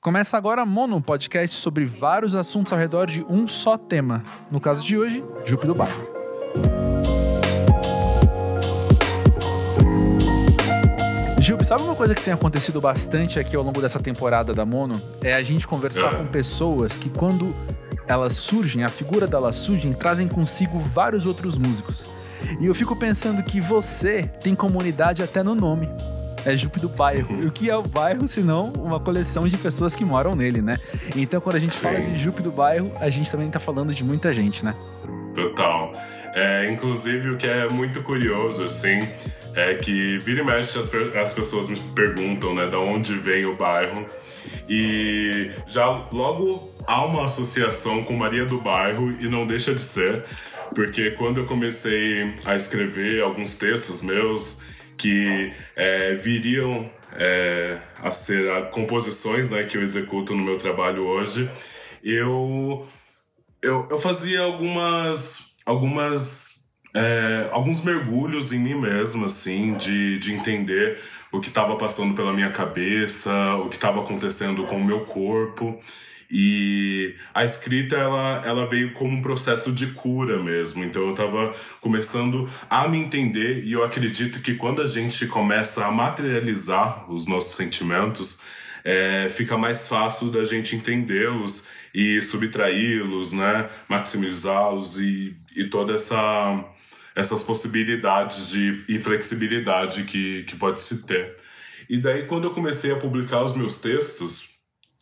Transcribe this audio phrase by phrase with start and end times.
[0.00, 4.22] Começa agora Mono, podcast sobre vários assuntos ao redor de um só tema.
[4.48, 6.00] No caso de hoje, Jupe do Bairro.
[11.40, 15.02] Jupe, sabe uma coisa que tem acontecido bastante aqui ao longo dessa temporada da Mono?
[15.20, 17.52] É a gente conversar com pessoas que quando
[18.06, 22.08] elas surgem, a figura delas surgem, trazem consigo vários outros músicos.
[22.60, 25.88] E eu fico pensando que você tem comunidade até no nome
[26.44, 27.42] é Jupe do bairro.
[27.42, 30.78] E o que é o bairro, senão uma coleção de pessoas que moram nele, né?
[31.16, 31.82] Então, quando a gente Sim.
[31.82, 34.74] fala de Jupe do bairro, a gente também tá falando de muita gente, né?
[35.34, 35.92] Total.
[36.34, 39.08] É, inclusive, o que é muito curioso, assim,
[39.54, 43.56] é que vira e mexe as, as pessoas me perguntam, né, de onde vem o
[43.56, 44.06] bairro.
[44.68, 50.24] E já logo há uma associação com Maria do Bairro, e não deixa de ser,
[50.74, 54.60] porque quando eu comecei a escrever alguns textos meus,
[54.98, 61.04] que é, viriam é, a ser a, composições né, que eu executo no meu trabalho
[61.04, 61.48] hoje,
[62.02, 62.86] eu,
[63.62, 66.58] eu, eu fazia algumas, algumas
[66.94, 70.98] é, alguns mergulhos em mim mesmo, assim, de, de entender
[71.30, 75.78] o que estava passando pela minha cabeça, o que estava acontecendo com o meu corpo.
[76.30, 80.84] E a escrita, ela, ela veio como um processo de cura mesmo.
[80.84, 85.86] Então eu estava começando a me entender e eu acredito que quando a gente começa
[85.86, 88.38] a materializar os nossos sentimentos,
[88.84, 93.68] é, fica mais fácil da gente entendê-los e subtraí-los, né?
[93.88, 96.64] Maximizá-los e, e toda essa
[97.16, 101.36] essas possibilidades de e flexibilidade que, que pode se ter.
[101.90, 104.48] E daí, quando eu comecei a publicar os meus textos,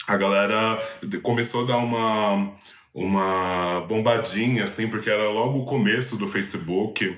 [0.07, 0.79] a galera
[1.23, 2.53] começou a dar uma,
[2.95, 7.17] uma bombadinha, assim, porque era logo o começo do Facebook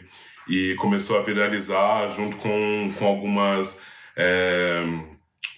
[0.48, 3.80] e começou a viralizar junto com, com algumas.
[4.16, 4.84] É,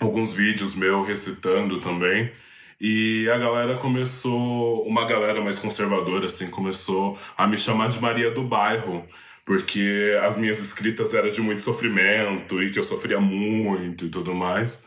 [0.00, 2.32] alguns vídeos meus recitando também.
[2.80, 8.30] E a galera começou, uma galera mais conservadora, assim, começou a me chamar de Maria
[8.30, 9.04] do Bairro,
[9.44, 14.34] porque as minhas escritas eram de muito sofrimento e que eu sofria muito e tudo
[14.34, 14.86] mais.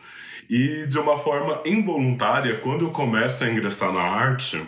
[0.56, 4.64] E de uma forma involuntária, quando eu começo a ingressar na arte,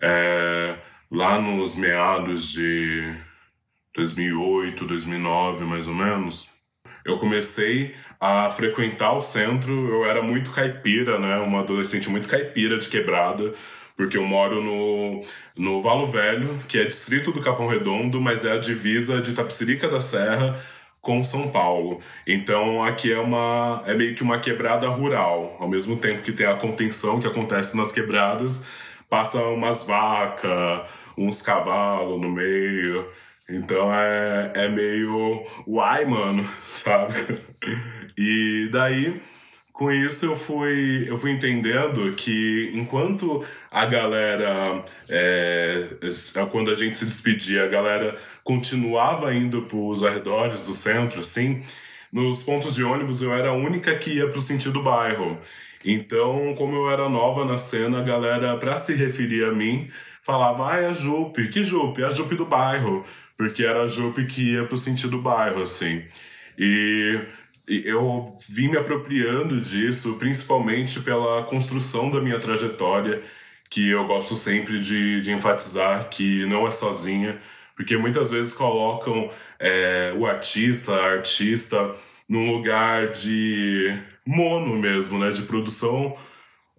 [0.00, 0.74] é,
[1.08, 3.14] lá nos meados de
[3.94, 6.50] 2008, 2009, mais ou menos,
[7.06, 9.72] eu comecei a frequentar o centro.
[9.90, 11.36] Eu era muito caipira, né?
[11.36, 13.54] Uma adolescente muito caipira de quebrada,
[13.96, 15.22] porque eu moro no,
[15.56, 19.88] no Valo Velho, que é distrito do Capão Redondo, mas é a divisa de Tapsirica
[19.88, 20.60] da Serra
[21.02, 22.00] com São Paulo.
[22.26, 26.46] Então aqui é uma é meio que uma quebrada rural, ao mesmo tempo que tem
[26.46, 28.66] a contenção que acontece nas quebradas,
[29.10, 33.06] passa umas vacas, uns cavalos no meio.
[33.48, 37.42] Então é, é meio uai, mano, sabe?
[38.16, 39.20] E daí
[39.82, 45.88] com isso eu fui eu fui entendendo que enquanto a galera é,
[46.52, 51.62] quando a gente se despedia a galera continuava indo para os arredores do centro, assim,
[52.12, 55.38] nos pontos de ônibus eu era a única que ia para o sentido bairro.
[55.84, 59.90] Então, como eu era nova na cena, a galera, para se referir a mim,
[60.22, 61.48] falava, ah, é a Jupe.
[61.48, 62.02] Que Jupe?
[62.02, 63.04] É a Jupe do bairro.
[63.36, 66.04] Porque era a Jupe que ia para o sentido bairro, assim.
[66.56, 67.20] E
[67.68, 73.22] eu vim me apropriando disso, principalmente pela construção da minha trajetória,
[73.70, 77.40] que eu gosto sempre de, de enfatizar que não é sozinha,
[77.76, 81.94] porque muitas vezes colocam é, o artista, a artista,
[82.28, 85.30] num lugar de mono mesmo, né?
[85.30, 86.16] De produção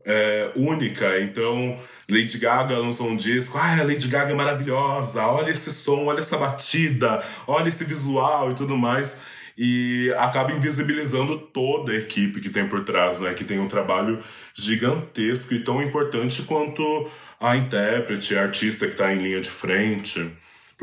[0.05, 1.19] é, única.
[1.21, 1.79] Então,
[2.09, 3.57] Lady Gaga lançou um disco.
[3.57, 5.25] Ah, a Lady Gaga é maravilhosa.
[5.25, 9.19] Olha esse som, olha essa batida, olha esse visual e tudo mais.
[9.57, 13.33] E acaba invisibilizando toda a equipe que tem por trás, né?
[13.33, 14.19] Que tem um trabalho
[14.53, 17.09] gigantesco e tão importante quanto
[17.39, 20.31] a intérprete, a artista que está em linha de frente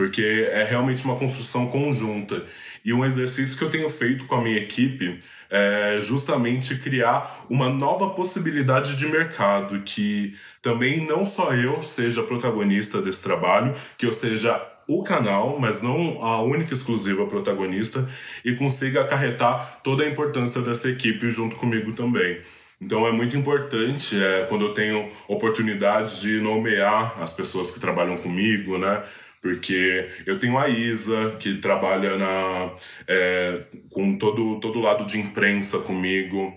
[0.01, 2.43] porque é realmente uma construção conjunta.
[2.83, 5.19] E um exercício que eu tenho feito com a minha equipe
[5.51, 13.03] é justamente criar uma nova possibilidade de mercado, que também não só eu seja protagonista
[13.03, 14.59] desse trabalho, que eu seja
[14.99, 18.09] o canal, mas não a única exclusiva protagonista,
[18.45, 22.41] e consiga acarretar toda a importância dessa equipe junto comigo também.
[22.81, 28.17] Então é muito importante é, quando eu tenho oportunidades de nomear as pessoas que trabalham
[28.17, 29.03] comigo, né?
[29.41, 32.73] porque eu tenho a Isa, que trabalha na,
[33.09, 36.55] é, com todo, todo lado de imprensa comigo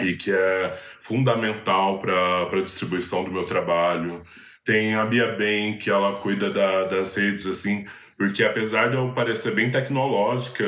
[0.00, 4.22] e que é fundamental para a distribuição do meu trabalho.
[4.70, 7.86] Tem a Bia Ben, que ela cuida da, das redes, assim,
[8.16, 10.64] porque apesar de eu parecer bem tecnológica,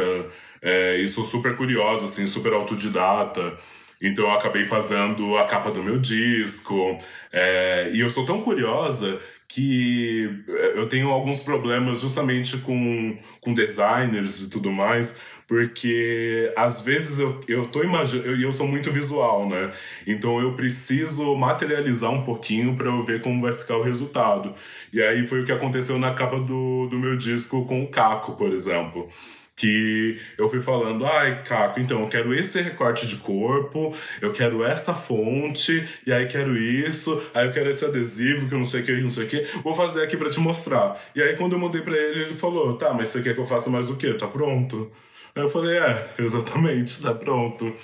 [0.60, 3.56] é, e sou super curiosa, assim, super autodidata,
[4.02, 6.98] Então eu acabei fazendo a capa do meu disco.
[7.32, 10.28] É, e eu sou tão curiosa que
[10.74, 15.16] eu tenho alguns problemas justamente com, com designers e tudo mais,
[15.52, 19.70] porque às vezes eu, eu tô imaginando, eu, eu sou muito visual, né?
[20.06, 24.54] Então eu preciso materializar um pouquinho para eu ver como vai ficar o resultado.
[24.90, 28.32] E aí foi o que aconteceu na capa do, do meu disco com o Caco,
[28.32, 29.10] por exemplo
[29.54, 34.64] que eu fui falando, ai, Caco, então eu quero esse recorte de corpo, eu quero
[34.64, 38.80] essa fonte, e aí quero isso, aí eu quero esse adesivo que eu não sei
[38.80, 40.98] o que, não sei o que, vou fazer aqui para te mostrar.
[41.14, 43.44] E aí quando eu mandei para ele, ele falou, tá, mas você quer que eu
[43.44, 44.14] faça mais o quê?
[44.14, 44.90] Tá pronto.
[45.34, 47.74] Aí eu falei, é, exatamente, tá pronto.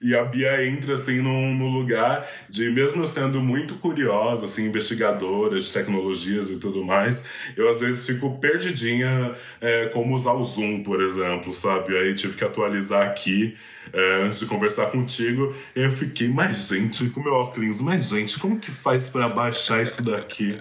[0.00, 5.58] E a Bia entra, assim, num, num lugar de, mesmo sendo muito curiosa, assim, investigadora
[5.58, 7.24] de tecnologias e tudo mais,
[7.56, 11.96] eu às vezes fico perdidinha é, como usar o Zoom, por exemplo, sabe?
[11.96, 13.56] Aí tive que atualizar aqui
[13.92, 15.52] é, antes de conversar contigo.
[15.74, 20.02] Eu fiquei, mas gente, com meu óculos, mas gente, como que faz para baixar isso
[20.02, 20.60] daqui?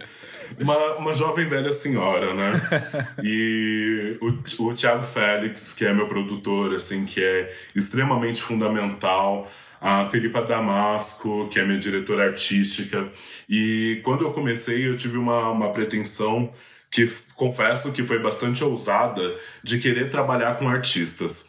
[0.59, 2.61] Uma, uma jovem velha senhora, né?
[3.23, 9.49] E o, o Thiago Félix, que é meu produtor, assim, que é extremamente fundamental.
[9.79, 13.07] A Felipa Damasco, que é minha diretora artística.
[13.47, 16.51] E quando eu comecei, eu tive uma, uma pretensão
[16.89, 21.47] que confesso que foi bastante ousada de querer trabalhar com artistas.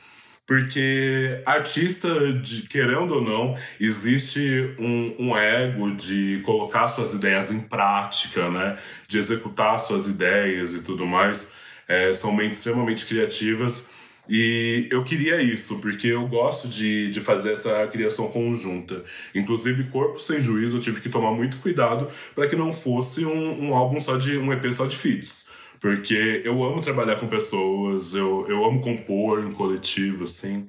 [0.49, 7.61] Porque artista, de, querendo ou não, existe um, um, ego de colocar suas ideias em
[7.61, 8.79] prática, né?
[9.07, 11.53] De executar suas ideias e tudo mais.
[11.87, 13.91] É, são mentes extremamente criativas.
[14.27, 19.05] E eu queria isso, porque eu gosto de, de fazer essa criação conjunta.
[19.35, 23.69] Inclusive, Corpo Sem Juízo, eu tive que tomar muito cuidado para que não fosse um,
[23.69, 24.39] um álbum só de.
[24.39, 25.48] um EP só de feats
[25.81, 30.69] porque eu amo trabalhar com pessoas, eu, eu amo compor em coletivo, assim.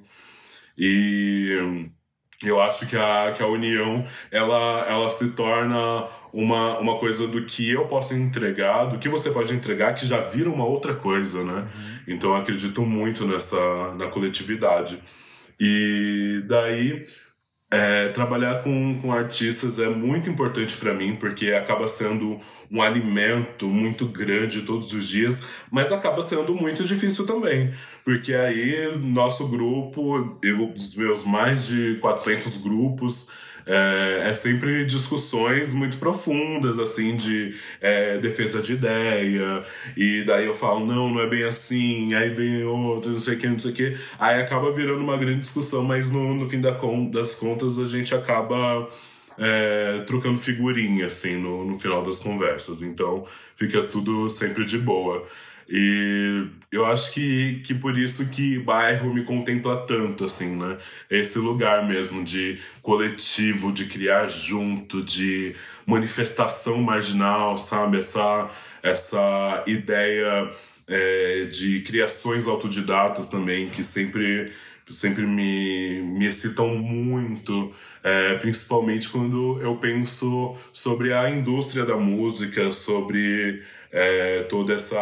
[0.76, 1.88] E
[2.42, 7.44] eu acho que a, que a união, ela, ela se torna uma, uma coisa do
[7.44, 11.44] que eu posso entregar, do que você pode entregar, que já vira uma outra coisa,
[11.44, 11.68] né?
[11.74, 12.14] Uhum.
[12.14, 15.02] Então eu acredito muito nessa, na coletividade.
[15.58, 17.04] E daí
[17.70, 22.40] é, trabalhar com, com artistas é muito importante para mim, porque acaba sendo
[22.70, 27.72] um alimento muito grande todos os dias, mas acaba sendo muito difícil também,
[28.04, 33.28] porque aí nosso grupo, eu, os meus mais de 400 grupos,
[33.70, 39.62] é, é, sempre discussões muito profundas, assim, de é, defesa de ideia,
[39.96, 43.38] e daí eu falo, não, não é bem assim, aí vem outro, não sei o
[43.38, 46.60] que, não sei o que, aí acaba virando uma grande discussão, mas no, no fim
[46.60, 46.76] da,
[47.12, 48.88] das contas a gente acaba
[49.38, 53.24] é, trocando figurinha, assim, no, no final das conversas, então
[53.54, 55.24] fica tudo sempre de boa.
[55.68, 60.78] E eu acho que, que por isso que bairro me contempla tanto, assim, né?
[61.10, 67.98] Esse lugar mesmo de coletivo, de criar junto, de manifestação marginal, sabe?
[67.98, 68.48] Essa,
[68.82, 70.50] essa ideia
[70.86, 74.52] é, de criações autodidatas também, que sempre
[74.90, 77.72] sempre me, me excitam muito,
[78.02, 84.98] é, principalmente quando eu penso sobre a indústria da música, sobre é, toda essa,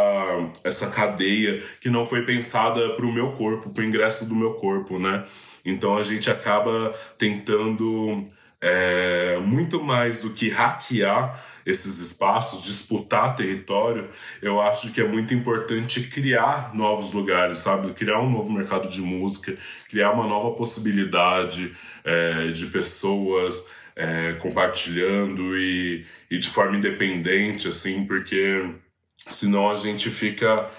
[0.65, 4.55] essa cadeia que não foi pensada para o meu corpo, para o ingresso do meu
[4.55, 5.25] corpo, né?
[5.65, 8.27] Então a gente acaba tentando
[8.61, 14.09] é, muito mais do que hackear esses espaços, disputar território,
[14.41, 17.93] eu acho que é muito importante criar novos lugares, sabe?
[17.93, 19.57] Criar um novo mercado de música,
[19.89, 28.07] criar uma nova possibilidade é, de pessoas é, compartilhando e, e de forma independente, assim,
[28.07, 28.71] porque
[29.29, 30.71] senão a gente fica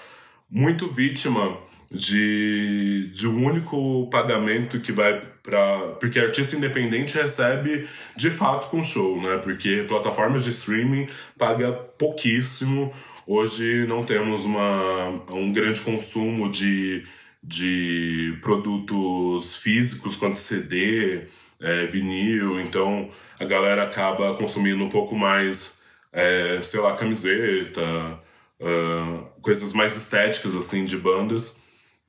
[0.50, 1.56] muito vítima
[1.90, 8.82] de, de um único pagamento que vai para porque artista independente recebe de fato com
[8.82, 9.38] show, né?
[9.38, 12.92] Porque plataformas de streaming paga pouquíssimo.
[13.26, 17.04] Hoje não temos uma, um grande consumo de,
[17.42, 21.22] de produtos físicos quanto CD,
[21.60, 25.76] é, vinil, então a galera acaba consumindo um pouco mais,
[26.12, 28.20] é, sei lá, camiseta,
[28.60, 31.59] uh, coisas mais estéticas assim de bandas.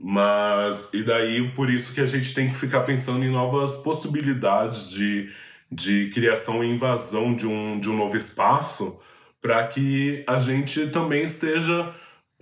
[0.03, 4.89] Mas, e daí por isso que a gente tem que ficar pensando em novas possibilidades
[4.91, 5.29] de,
[5.71, 8.99] de criação e invasão de um, de um novo espaço
[9.39, 11.93] para que a gente também esteja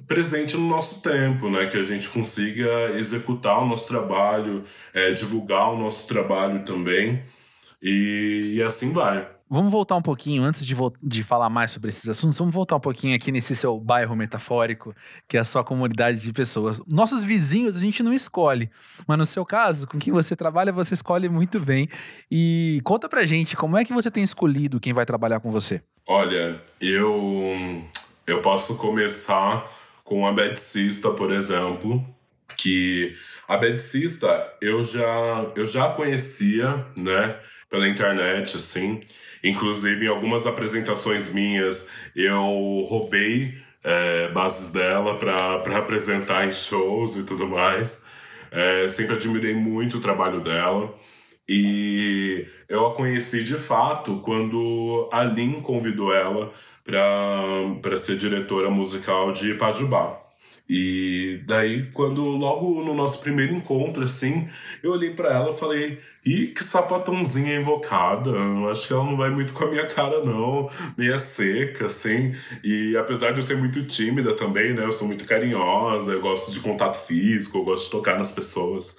[0.07, 1.67] presente no nosso tempo, né?
[1.67, 4.63] Que a gente consiga executar o nosso trabalho,
[4.93, 7.21] é, divulgar o nosso trabalho também
[7.81, 9.27] e, e assim vai.
[9.51, 12.79] Vamos voltar um pouquinho, antes de, de falar mais sobre esses assuntos, vamos voltar um
[12.79, 14.95] pouquinho aqui nesse seu bairro metafórico,
[15.27, 16.79] que é a sua comunidade de pessoas.
[16.87, 18.69] Nossos vizinhos a gente não escolhe,
[19.07, 21.89] mas no seu caso, com quem você trabalha, você escolhe muito bem.
[22.29, 25.81] E conta pra gente, como é que você tem escolhido quem vai trabalhar com você?
[26.07, 27.83] Olha, eu,
[28.27, 29.67] eu posso começar
[30.03, 32.05] com a Bedcista, por exemplo,
[32.55, 33.15] que
[33.47, 34.27] a Bedcista
[34.61, 39.01] eu já, eu já conhecia, né, pela internet, assim,
[39.43, 47.23] Inclusive, em algumas apresentações minhas, eu roubei é, bases dela para apresentar em shows e
[47.23, 48.03] tudo mais.
[48.51, 50.93] É, sempre admirei muito o trabalho dela.
[51.47, 56.53] E eu a conheci de fato quando a Lin convidou ela
[56.83, 60.18] para ser diretora musical de Pajubá.
[60.69, 64.47] E daí, quando logo no nosso primeiro encontro, assim,
[64.83, 68.29] eu olhei para ela e falei: Ih, que sapatãozinha invocada.
[68.69, 70.69] Acho que ela não vai muito com a minha cara, não.
[70.95, 72.35] Meia seca, assim.
[72.63, 74.85] E apesar de eu ser muito tímida também, né?
[74.85, 78.95] Eu sou muito carinhosa, eu gosto de contato físico, eu gosto de tocar nas pessoas.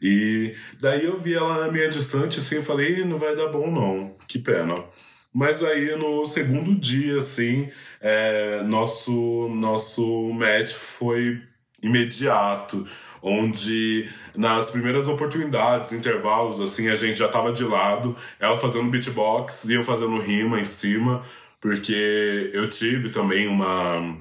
[0.00, 4.16] E daí eu vi ela meio distante, assim, e falei: não vai dar bom, não.
[4.28, 4.84] Que pena.
[5.32, 7.70] Mas aí no segundo dia, assim,
[8.00, 11.40] é, nosso, nosso match foi
[11.82, 12.86] imediato,
[13.22, 19.64] onde nas primeiras oportunidades, intervalos, assim, a gente já tava de lado, ela fazendo beatbox
[19.64, 21.22] e eu fazendo rima em cima,
[21.60, 24.16] porque eu tive também uma,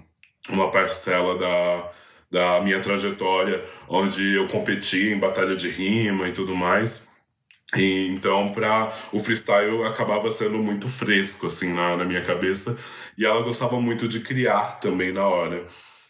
[0.50, 1.92] uma parcela da,
[2.32, 7.09] da minha trajetória onde eu competi em batalha de rima e tudo mais.
[7.75, 12.77] E, então, para o freestyle acabava sendo muito fresco, assim, na, na minha cabeça.
[13.17, 15.65] E ela gostava muito de criar também na hora.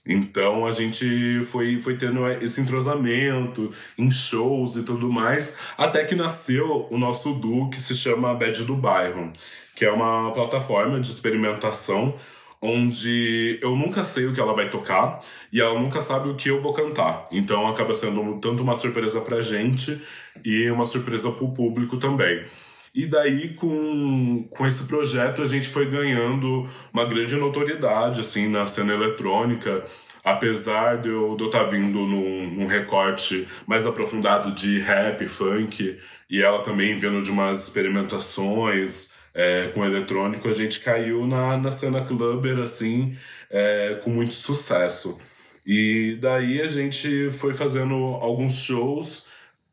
[0.05, 6.15] Então a gente foi, foi tendo esse entrosamento em shows e tudo mais, até que
[6.15, 9.31] nasceu o nosso duo que se chama Bad do Bairro,
[9.75, 12.15] que é uma plataforma de experimentação
[12.61, 15.19] onde eu nunca sei o que ela vai tocar
[15.51, 17.25] e ela nunca sabe o que eu vou cantar.
[17.31, 20.01] Então acaba sendo tanto uma surpresa pra gente
[20.43, 22.45] e uma surpresa pro público também.
[22.93, 28.65] E daí, com, com esse projeto, a gente foi ganhando uma grande notoriedade, assim, na
[28.65, 29.83] cena eletrônica.
[30.23, 35.97] Apesar de eu estar tá vindo num, num, recorte mais aprofundado de rap, funk,
[36.29, 41.71] e ela também vindo de umas experimentações é, com eletrônico, a gente caiu na, na
[41.71, 43.15] cena clubber, assim,
[43.49, 45.17] é, com muito sucesso.
[45.65, 49.27] E daí a gente foi fazendo alguns shows.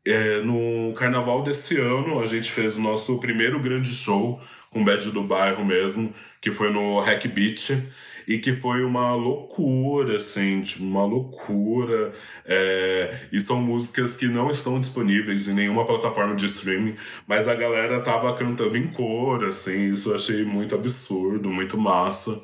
[0.05, 4.85] É, no carnaval desse ano, a gente fez o nosso primeiro grande show com o
[4.85, 7.73] Bad do Bairro mesmo, que foi no Hack Beach
[8.27, 12.13] e que foi uma loucura, assim, tipo, uma loucura.
[12.45, 17.55] É, e são músicas que não estão disponíveis em nenhuma plataforma de streaming, mas a
[17.55, 22.41] galera tava cantando em cor, assim, isso eu achei muito absurdo, muito massa.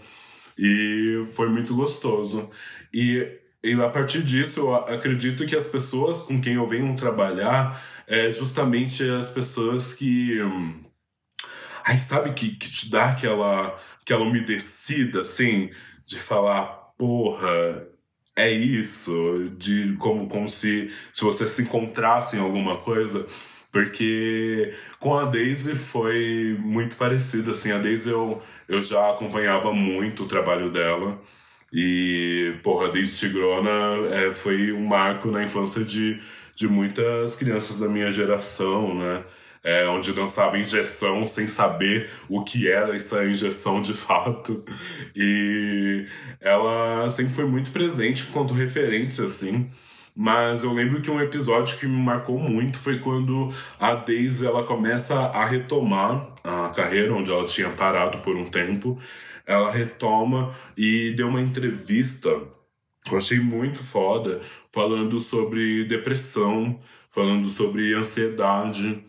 [0.57, 2.49] E foi muito gostoso.
[2.93, 3.27] E,
[3.63, 8.31] e a partir disso, eu acredito que as pessoas com quem eu venho trabalhar é
[8.31, 10.41] justamente as pessoas que.
[10.41, 10.83] Hum,
[11.85, 15.69] Aí sabe que, que te dá aquela, aquela umedecida, assim,
[16.05, 16.65] de falar,
[16.97, 17.87] porra,
[18.35, 23.25] é isso, de como, como se, se você se encontrasse em alguma coisa.
[23.71, 30.23] Porque com a Daisy foi muito parecido, assim, a Daisy eu, eu já acompanhava muito
[30.23, 31.19] o trabalho dela.
[31.71, 36.21] E, porra, Daisy Tigrona é, foi um marco na infância de,
[36.55, 39.23] de muitas crianças da minha geração, né?
[39.63, 44.63] É, onde dançava injeção sem saber o que era essa injeção de fato.
[45.15, 46.05] E
[46.41, 49.69] ela sempre foi muito presente enquanto referência, assim.
[50.15, 54.63] Mas eu lembro que um episódio que me marcou muito foi quando a Daisy ela
[54.63, 58.99] começa a retomar a carreira onde ela tinha parado por um tempo.
[59.45, 62.29] Ela retoma e deu uma entrevista
[63.11, 64.39] eu achei muito foda,
[64.71, 66.79] falando sobre depressão,
[67.09, 69.03] falando sobre ansiedade.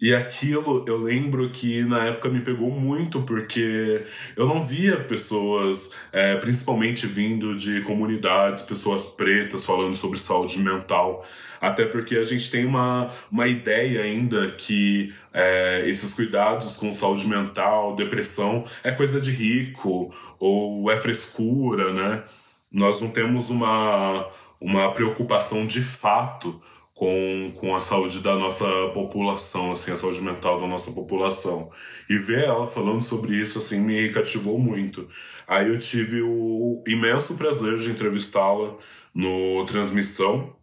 [0.00, 4.04] E aquilo eu lembro que na época me pegou muito porque
[4.36, 11.26] eu não via pessoas, é, principalmente vindo de comunidades, pessoas pretas falando sobre saúde mental.
[11.60, 17.26] Até porque a gente tem uma, uma ideia ainda que é, esses cuidados com saúde
[17.26, 22.22] mental, depressão, é coisa de rico ou é frescura, né?
[22.70, 24.28] Nós não temos uma,
[24.60, 26.60] uma preocupação de fato
[26.98, 31.70] com, com a saúde da nossa população, assim, a saúde mental da nossa população.
[32.10, 35.08] E ver ela falando sobre isso, assim, me cativou muito.
[35.46, 38.76] Aí eu tive o imenso prazer de entrevistá-la
[39.14, 40.56] no Transmissão,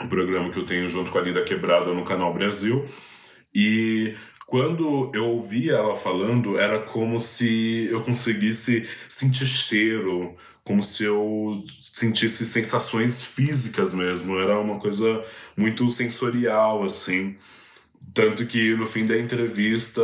[0.00, 2.86] um programa que eu tenho junto com a Linda Quebrada no Canal Brasil.
[3.52, 4.14] E
[4.46, 10.36] quando eu ouvia ela falando, era como se eu conseguisse sentir cheiro,
[10.70, 14.38] como se eu sentisse sensações físicas mesmo.
[14.38, 15.24] Era uma coisa
[15.56, 17.34] muito sensorial, assim.
[18.14, 20.00] Tanto que no fim da entrevista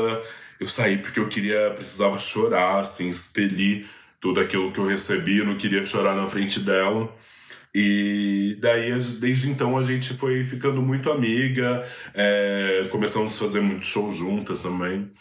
[0.59, 3.87] eu saí porque eu queria, precisava chorar, assim, expelir
[4.21, 7.15] tudo aquilo que eu recebi, eu não queria chorar na frente dela.
[7.73, 13.87] E daí, desde então, a gente foi ficando muito amiga, é, começamos a fazer muito
[13.87, 15.13] show juntas também.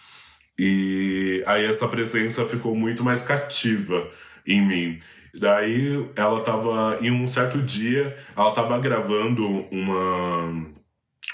[0.58, 4.10] E aí essa presença ficou muito mais cativa
[4.48, 4.98] em mim.
[5.40, 10.74] Daí ela tava, em um certo dia, ela tava gravando uma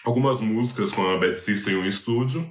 [0.03, 2.43] algumas músicas com a Bad Sister em um estúdio.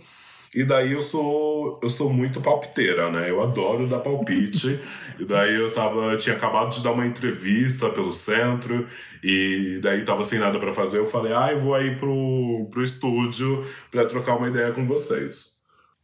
[0.54, 3.30] E daí eu sou eu sou muito palpiteira, né?
[3.30, 4.80] Eu adoro dar palpite.
[5.18, 8.86] e daí eu tava tinha acabado de dar uma entrevista pelo centro
[9.22, 10.98] e daí tava sem nada para fazer.
[10.98, 15.50] Eu falei: "Ah, eu vou aí pro pro estúdio para trocar uma ideia com vocês".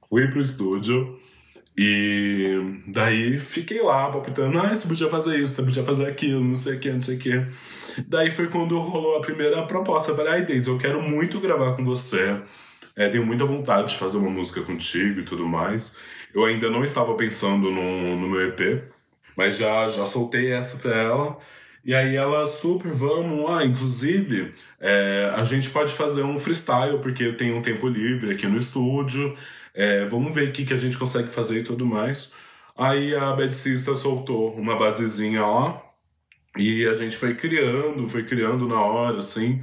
[0.08, 1.18] Fui pro estúdio
[1.78, 6.56] e daí fiquei lá palpitando, ah, você podia fazer isso, você podia fazer aquilo, não
[6.56, 7.46] sei o que, não sei o que.
[8.08, 10.12] Daí foi quando rolou a primeira proposta.
[10.12, 12.40] Eu falei, ai, Deise, eu quero muito gravar com você.
[12.96, 15.94] É, tenho muita vontade de fazer uma música contigo e tudo mais.
[16.34, 18.82] Eu ainda não estava pensando no, no meu EP,
[19.36, 21.38] mas já, já soltei essa pra ela.
[21.84, 23.64] E aí ela, super, vamos lá.
[23.64, 28.46] Inclusive, é, a gente pode fazer um freestyle, porque eu tenho um tempo livre aqui
[28.46, 29.36] no estúdio.
[29.76, 32.32] É, vamos ver o que, que a gente consegue fazer e tudo mais.
[32.76, 35.82] Aí a Bad Sister soltou uma basezinha lá.
[36.56, 39.60] E a gente foi criando, foi criando na hora, assim.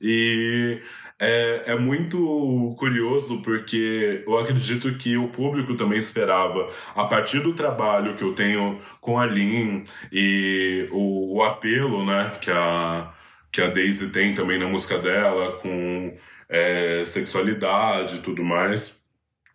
[0.00, 0.80] E
[1.20, 7.52] é, é muito curioso porque eu acredito que o público também esperava, a partir do
[7.54, 13.12] trabalho que eu tenho com a Lin e o, o apelo né, que, a,
[13.52, 16.16] que a Daisy tem também na música dela, com
[16.48, 18.99] é, sexualidade e tudo mais,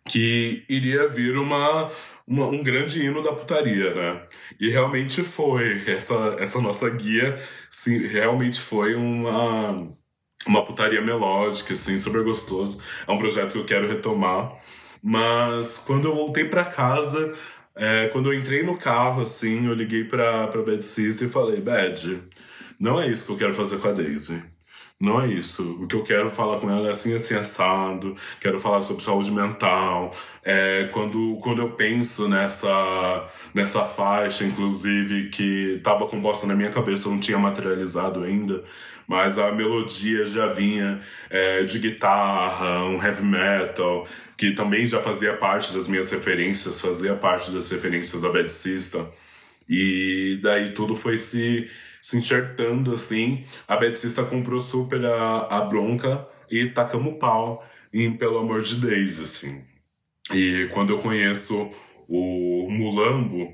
[0.08, 1.90] que iria vir uma,
[2.26, 4.22] uma, um grande hino da putaria, né?
[4.60, 5.84] E realmente foi.
[5.90, 9.94] Essa, essa nossa guia sim, realmente foi uma
[10.46, 12.80] uma putaria melódica, assim, super gostoso.
[13.06, 14.52] É um projeto que eu quero retomar.
[15.02, 17.34] Mas quando eu voltei para casa,
[17.74, 21.60] é, quando eu entrei no carro, assim, eu liguei pra, pra Bad Sister e falei,
[21.60, 22.22] Bad,
[22.78, 24.42] não é isso que eu quero fazer com a Daisy.
[24.98, 25.62] Não é isso.
[25.82, 28.16] O que eu quero falar com ela é assim, assim, assado.
[28.40, 30.10] Quero falar sobre saúde mental.
[30.42, 37.08] É, quando, quando eu penso nessa, nessa faixa, inclusive, que estava composta na minha cabeça,
[37.08, 38.64] eu não tinha materializado ainda,
[39.06, 44.06] mas a melodia já vinha é, de guitarra, um heavy metal,
[44.36, 49.06] que também já fazia parte das minhas referências, fazia parte das referências da Bad System.
[49.68, 51.68] E daí tudo foi se
[52.06, 53.44] se enxertando assim.
[53.66, 59.18] A Betsista comprou super a, a bronca e tacamos pau em Pelo Amor de Deus,
[59.18, 59.64] assim.
[60.32, 61.70] E quando eu conheço
[62.08, 63.52] o Mulambo,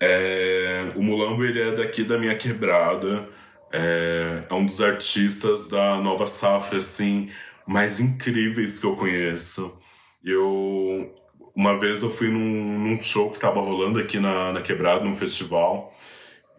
[0.00, 3.28] é, o Mulambo ele é daqui da minha quebrada,
[3.70, 7.30] é, é um dos artistas da nova safra, assim,
[7.66, 9.76] mais incríveis que eu conheço.
[10.24, 11.14] Eu,
[11.54, 15.14] uma vez eu fui num, num show que tava rolando aqui na, na Quebrada, num
[15.14, 15.92] festival,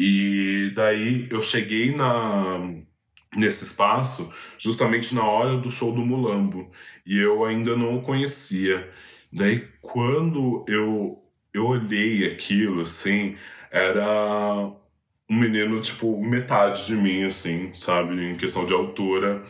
[0.04, 2.60] e daí eu cheguei na
[3.38, 6.72] nesse espaço justamente na hora do show do Mulambo
[7.06, 8.90] e eu ainda não o conhecia.
[9.32, 11.22] Daí quando eu
[11.54, 13.36] eu olhei aquilo assim,
[13.70, 14.72] era
[15.30, 19.44] um menino tipo metade de mim assim, sabe, em questão de altura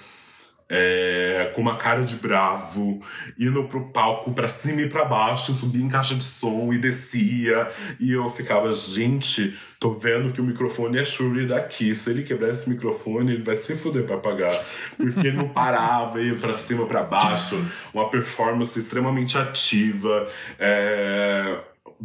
[0.73, 3.01] é, com uma cara de bravo,
[3.37, 7.67] indo pro palco pra cima e pra baixo, subia em caixa de som e descia.
[7.99, 11.93] E eu ficava, gente, tô vendo que o microfone é Shuri daqui.
[11.93, 14.57] Se ele quebrar esse microfone, ele vai se fuder pra pagar.
[14.95, 17.61] Porque ele não parava, ia pra cima, pra baixo.
[17.93, 20.25] Uma performance extremamente ativa.
[20.57, 21.59] É,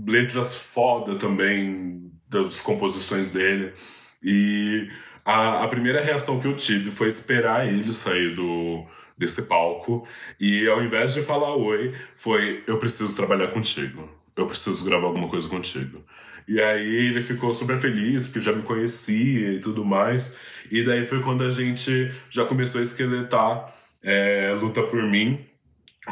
[0.07, 3.73] letras foda também das composições dele.
[4.27, 4.89] E
[5.25, 8.85] a, a primeira reação que eu tive foi esperar ele sair do,
[9.17, 10.07] desse palco.
[10.39, 14.11] E ao invés de falar oi, foi: Eu preciso trabalhar contigo.
[14.37, 16.05] Eu preciso gravar alguma coisa contigo.
[16.49, 20.37] E aí ele ficou super feliz, porque já me conhecia e tudo mais.
[20.71, 25.45] E daí foi quando a gente já começou a esqueletar é, Luta por Mim,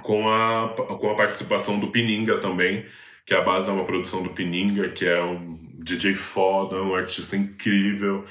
[0.03, 2.85] com a, com a participação do Pininga também,
[3.27, 7.37] que a base é uma produção do Pininga, que é um DJ foda, um artista
[7.37, 8.25] incrível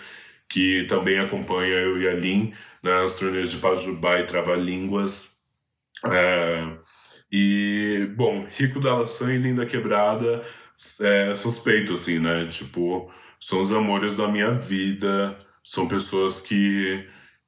[0.49, 2.53] que também acompanha eu e a Lin
[2.83, 5.31] nas turnês de Pajubá e Trava-Línguas.
[6.05, 6.77] É,
[7.31, 10.43] e, bom, Rico da Laçã e Linda Quebrada
[11.01, 12.45] é suspeito, assim, né?
[12.47, 17.07] Tipo, são os amores da minha vida, são pessoas que,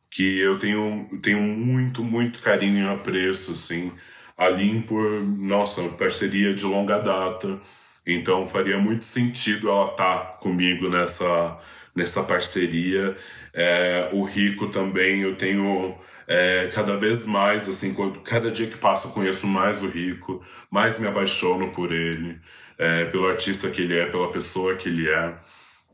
[0.10, 3.92] que eu tenho, tenho muito, muito carinho e apreço, assim.
[4.38, 7.60] A Lin por, nossa, parceria de longa data.
[8.06, 11.58] Então faria muito sentido ela estar tá comigo nessa,
[11.96, 13.18] nessa parceria.
[13.54, 15.96] É, o Rico também, eu tenho
[16.28, 20.44] é, cada vez mais, assim, quando, cada dia que passa eu conheço mais o Rico,
[20.70, 22.40] mais me apaixono por ele,
[22.78, 25.34] é, pelo artista que ele é, pela pessoa que ele é.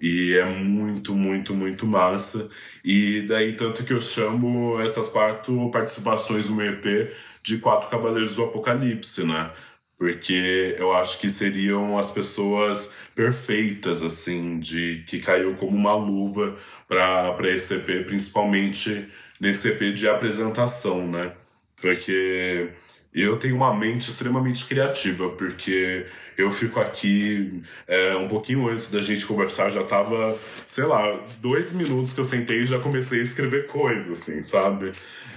[0.02, 2.50] E é muito, muito, muito massa.
[2.84, 8.46] E daí, tanto que eu chamo essas quatro participações no EP de Quatro Cavaleiros do
[8.46, 9.52] Apocalipse, né?
[9.98, 16.58] Porque eu acho que seriam as pessoas perfeitas, assim, de que caiu como uma luva
[16.88, 19.08] para esse EP, principalmente
[19.40, 21.34] nesse EP de apresentação, né?
[21.82, 22.70] Porque
[23.14, 26.06] eu tenho uma mente extremamente criativa, porque
[26.38, 31.74] eu fico aqui é, um pouquinho antes da gente conversar, já tava, sei lá, dois
[31.74, 34.94] minutos que eu sentei e já comecei a escrever coisas, assim, sabe?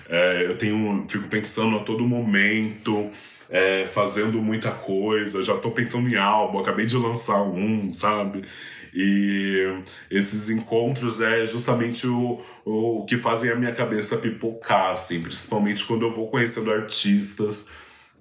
[0.08, 3.10] É, eu tenho, fico pensando a todo momento,
[3.50, 8.44] é, fazendo muita coisa, já tô pensando em álbum, acabei de lançar um, sabe?
[8.94, 15.84] E esses encontros é justamente o, o que fazem a minha cabeça pipocar, assim, principalmente
[15.84, 17.68] quando eu vou conhecendo artistas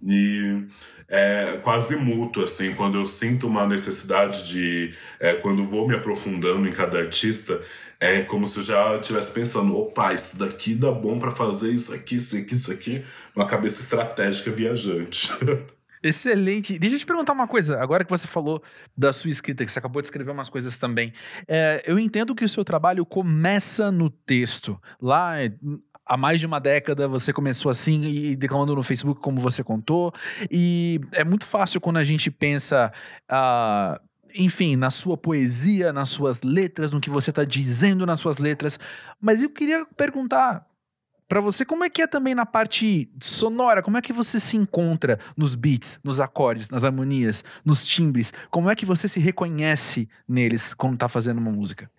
[0.05, 0.65] e
[1.07, 4.93] é quase mútuo, assim, quando eu sinto uma necessidade de.
[5.19, 7.61] É, quando vou me aprofundando em cada artista,
[7.99, 11.93] é como se eu já estivesse pensando: opa, isso daqui dá bom para fazer isso
[11.93, 13.05] aqui, isso aqui, isso aqui.
[13.35, 15.29] Uma cabeça estratégica viajante.
[16.03, 16.77] Excelente.
[16.77, 17.81] Deixa eu te perguntar uma coisa.
[17.81, 18.61] Agora que você falou
[18.95, 21.13] da sua escrita, que você acabou de escrever umas coisas também.
[21.47, 24.77] É, eu entendo que o seu trabalho começa no texto.
[25.01, 25.35] Lá
[26.05, 30.13] há mais de uma década você começou assim e declamando no Facebook, como você contou.
[30.51, 32.91] E é muito fácil quando a gente pensa.
[33.31, 33.97] Uh,
[34.35, 38.79] enfim, na sua poesia, nas suas letras, no que você está dizendo nas suas letras.
[39.21, 40.65] Mas eu queria perguntar
[41.27, 44.57] para você como é que é também na parte sonora, como é que você se
[44.57, 48.33] encontra nos beats, nos acordes, nas harmonias, nos timbres?
[48.49, 51.89] Como é que você se reconhece neles quando está fazendo uma música?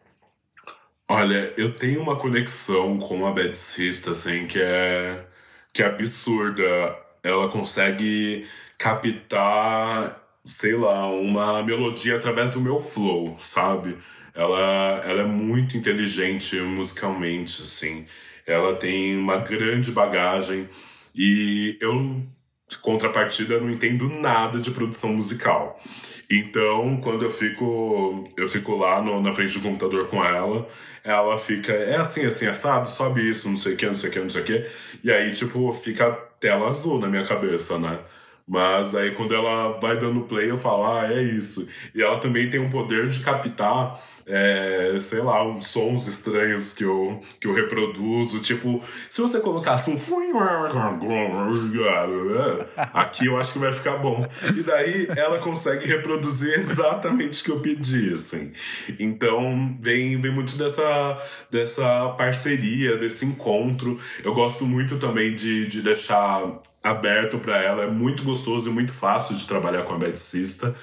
[1.09, 5.27] Olha, eu tenho uma conexão com a Bad Sister, assim, que é,
[5.73, 6.63] que é absurda.
[7.23, 8.47] Ela consegue
[8.79, 13.99] captar, sei lá, uma melodia através do meu flow, sabe?
[14.35, 18.07] Ela, ela é muito inteligente musicalmente, assim.
[18.47, 20.69] Ela tem uma grande bagagem
[21.15, 22.23] e eu,
[22.83, 25.81] contrapartida, não entendo nada de produção musical.
[26.31, 30.69] Então, quando eu fico eu fico lá no, na frente do computador com ela,
[31.03, 34.13] ela fica, é assim, assim, assado, sobe isso, não sei o que, não sei o
[34.13, 34.67] que, não sei o que.
[35.05, 37.99] E aí, tipo, fica tela azul na minha cabeça, né?
[38.47, 41.67] Mas aí quando ela vai dando play, eu falo, ah, é isso.
[41.95, 47.21] E ela também tem um poder de captar, é, sei lá, sons estranhos que eu,
[47.41, 48.41] que eu reproduzo.
[48.41, 49.97] Tipo, se você colocasse um.
[52.77, 54.29] Aqui eu acho que vai ficar bom.
[54.55, 58.53] E daí ela consegue reproduzir exatamente o que eu pedi, assim.
[58.99, 61.19] Então vem, vem muito dessa,
[61.51, 63.99] dessa parceria, desse encontro.
[64.23, 68.93] Eu gosto muito também de, de deixar aberto para ela, é muito gostoso e muito
[68.93, 70.75] fácil de trabalhar com a medicista.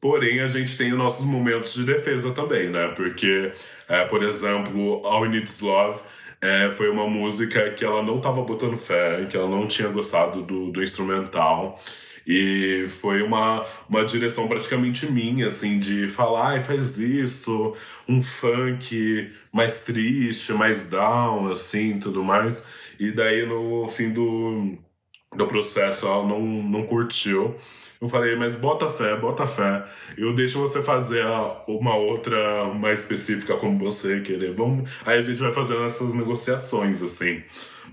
[0.00, 2.88] Porém, a gente tem os nossos momentos de defesa também, né?
[2.96, 3.52] Porque,
[3.88, 6.00] é, por exemplo, All Needs Love
[6.40, 10.42] é, foi uma música que ela não estava botando fé, que ela não tinha gostado
[10.42, 11.78] do, do instrumental.
[12.26, 17.76] E foi uma, uma direção praticamente minha, assim, de falar, ai, faz isso,
[18.08, 22.64] um funk mais triste, mais down, assim, tudo mais.
[22.98, 24.78] E daí, no fim do,
[25.34, 27.54] do processo, ela não, não curtiu.
[28.00, 29.84] Eu falei, mas bota fé, bota fé.
[30.18, 31.24] Eu deixo você fazer
[31.68, 34.52] uma outra mais específica como você querer.
[34.52, 34.90] Vamos...
[35.06, 37.42] Aí a gente vai fazendo essas negociações, assim.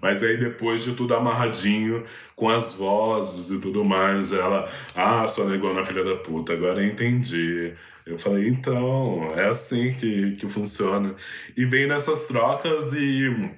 [0.02, 2.04] Mas aí depois de tudo amarradinho,
[2.36, 6.88] com as vozes e tudo mais, ela, ah, sua negona filha da puta, agora eu
[6.88, 7.74] entendi.
[8.06, 11.16] Eu falei, então, é assim que, que funciona.
[11.56, 13.52] E vem nessas trocas e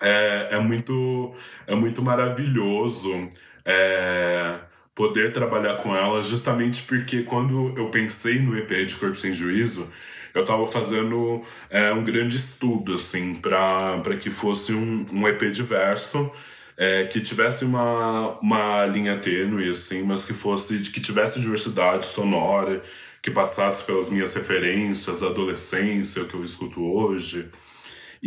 [0.00, 1.34] é, é, muito,
[1.66, 3.28] é muito maravilhoso
[3.64, 4.58] é,
[4.94, 9.90] poder trabalhar com ela, justamente porque quando eu pensei no EP de Corpo Sem Juízo,
[10.34, 16.30] eu estava fazendo é, um grande estudo, assim, para que fosse um, um EP diverso,
[16.76, 22.82] é, que tivesse uma, uma linha tênue, assim, mas que fosse que tivesse diversidade sonora,
[23.22, 27.50] que passasse pelas minhas referências da adolescência, o que eu escuto hoje.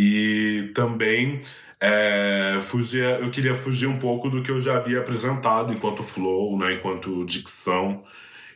[0.02, 1.42] E também
[1.78, 2.58] é,
[3.22, 7.26] eu queria fugir um pouco do que eu já havia apresentado enquanto flow, né, enquanto
[7.26, 8.02] dicção.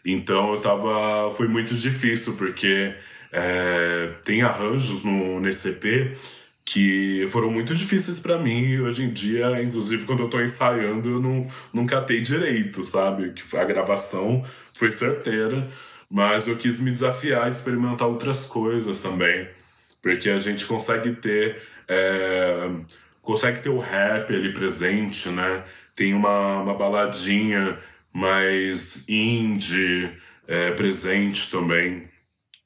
[0.06, 2.96] Então eu tava, foi muito difícil porque
[3.30, 6.18] é, tem arranjos no nesse EP
[6.64, 8.80] que foram muito difíceis para mim.
[8.80, 13.34] Hoje em dia, inclusive quando eu tô ensaiando, eu não, não catei direito, sabe?
[13.54, 15.68] A gravação foi certeira,
[16.10, 19.46] mas eu quis me desafiar experimentar outras coisas também.
[20.04, 21.60] Porque a gente consegue ter.
[21.88, 22.70] É,
[23.22, 25.64] consegue ter o rap ali presente, né?
[25.96, 27.80] Tem uma, uma baladinha
[28.12, 30.12] mais indie
[30.48, 32.10] é, presente também.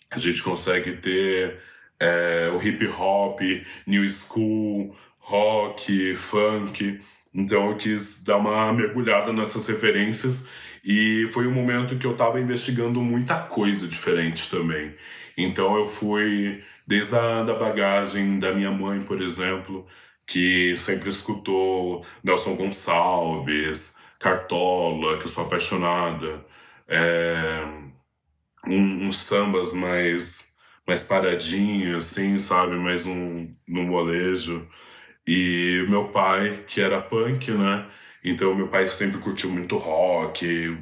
[0.10, 1.60] A gente consegue ter
[2.00, 3.40] é, o hip hop,
[3.86, 7.00] new school, rock, funk.
[7.34, 10.50] Então eu quis dar uma mergulhada nessas referências
[10.84, 14.96] e foi um momento que eu estava investigando muita coisa diferente também.
[15.38, 19.86] Então eu fui desde a da bagagem da minha mãe, por exemplo,
[20.26, 26.46] que sempre escutou Nelson Gonçalves, Cartola, que eu sou apaixonada,
[26.88, 27.64] é,
[28.68, 30.48] um, uns sambas mais
[30.88, 32.76] mais paradinho, assim, sabe?
[32.76, 34.68] Mais um, um molejo.
[35.28, 37.90] E meu pai, que era punk, né?
[38.24, 40.78] Então meu pai sempre curtiu muito rock,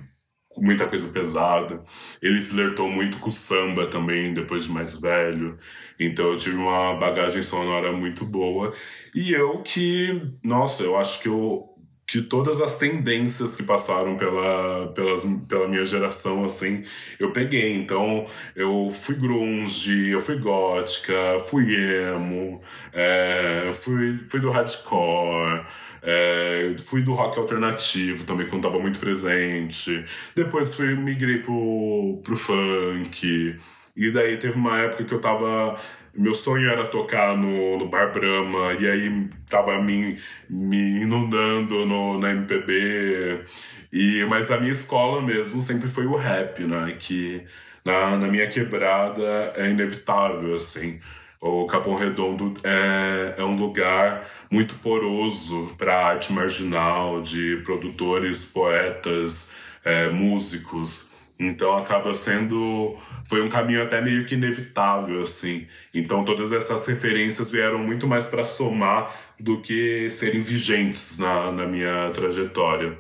[0.58, 1.82] muita coisa pesada.
[2.22, 5.58] Ele flertou muito com samba também, depois de mais velho.
[6.00, 8.74] Então eu tive uma bagagem sonora muito boa.
[9.14, 11.76] E eu que, nossa, eu acho que eu
[12.08, 16.84] que todas as tendências que passaram pela, pelas, pela minha geração, assim,
[17.20, 17.76] eu peguei.
[17.76, 21.14] Então, eu fui grunge, eu fui gótica,
[21.48, 22.62] fui emo,
[22.94, 25.66] é, fui, fui do hardcore,
[26.06, 30.06] é, fui do rock alternativo também, quando estava muito presente.
[30.36, 33.56] Depois fui, migrei pro, pro funk.
[33.98, 35.80] E daí teve uma época que eu tava
[36.18, 40.18] meu sonho era tocar no, no Bar Brahma, e aí tava me,
[40.50, 43.44] me inundando no, na MPB.
[43.92, 46.96] E, mas a minha escola mesmo sempre foi o rap, né?
[47.00, 47.44] Que
[47.84, 51.00] na, na minha quebrada é inevitável, assim.
[51.48, 59.52] O Capão Redondo é, é um lugar muito poroso para arte marginal, de produtores, poetas,
[59.84, 61.12] é, músicos.
[61.40, 62.98] Então acaba sendo.
[63.26, 65.68] Foi um caminho até meio que inevitável, assim.
[65.94, 71.68] Então todas essas referências vieram muito mais para somar do que serem vigentes na, na
[71.68, 72.98] minha trajetória.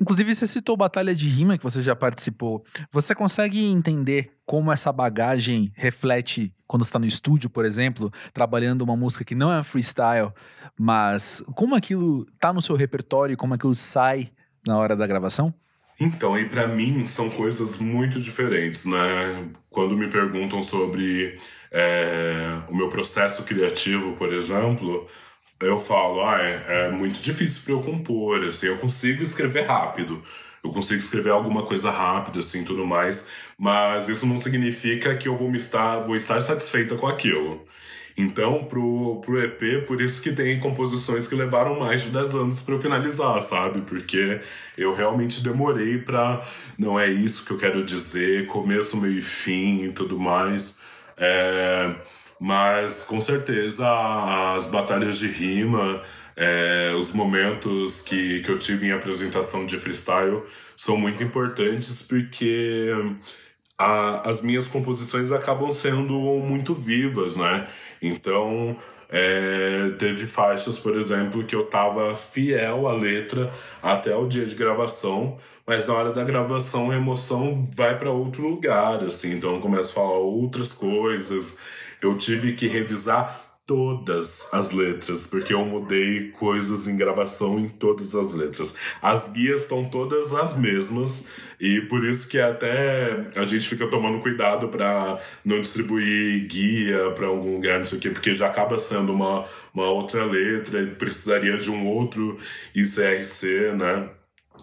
[0.00, 2.64] Inclusive, você citou Batalha de Rima, que você já participou.
[2.90, 8.96] Você consegue entender como essa bagagem reflete quando está no estúdio, por exemplo, trabalhando uma
[8.96, 10.32] música que não é freestyle,
[10.74, 14.30] mas como aquilo está no seu repertório, como aquilo sai
[14.66, 15.52] na hora da gravação?
[16.00, 19.50] Então, e para mim são coisas muito diferentes, né?
[19.68, 21.38] Quando me perguntam sobre
[21.70, 25.06] é, o meu processo criativo, por exemplo,
[25.60, 30.22] eu falo, ah, é, é muito difícil para eu compor, assim, eu consigo escrever rápido,
[30.62, 35.36] eu consigo escrever alguma coisa rápida, assim, tudo mais, mas isso não significa que eu
[35.36, 37.66] vou me estar, vou estar satisfeita com aquilo.
[38.16, 42.62] Então, pro, pro EP, por isso que tem composições que levaram mais de 10 anos
[42.62, 43.80] para eu finalizar, sabe?
[43.82, 44.40] Porque
[44.76, 46.46] eu realmente demorei pra.
[46.78, 50.78] Não é isso que eu quero dizer, começo, meio e fim e tudo mais.
[51.16, 51.94] É,
[52.38, 53.86] mas, com certeza,
[54.56, 56.02] as batalhas de rima,
[56.36, 60.42] é, os momentos que, que eu tive em apresentação de freestyle
[60.76, 62.90] são muito importantes porque
[63.78, 67.68] a, as minhas composições acabam sendo muito vivas, né?
[68.00, 68.76] Então,
[69.08, 74.54] é, teve faixas, por exemplo, que eu tava fiel à letra até o dia de
[74.54, 79.60] gravação, mas na hora da gravação a emoção vai para outro lugar, assim, então eu
[79.60, 81.58] começo a falar outras coisas.
[82.00, 88.14] Eu tive que revisar todas as letras, porque eu mudei coisas em gravação em todas
[88.14, 88.74] as letras.
[89.00, 91.26] As guias estão todas as mesmas
[91.60, 97.28] e por isso que até a gente fica tomando cuidado para não distribuir guia para
[97.28, 101.56] algum lugar, não sei o quê, porque já acaba sendo uma, uma outra letra, precisaria
[101.56, 102.38] de um outro
[102.74, 104.10] ICRC, né?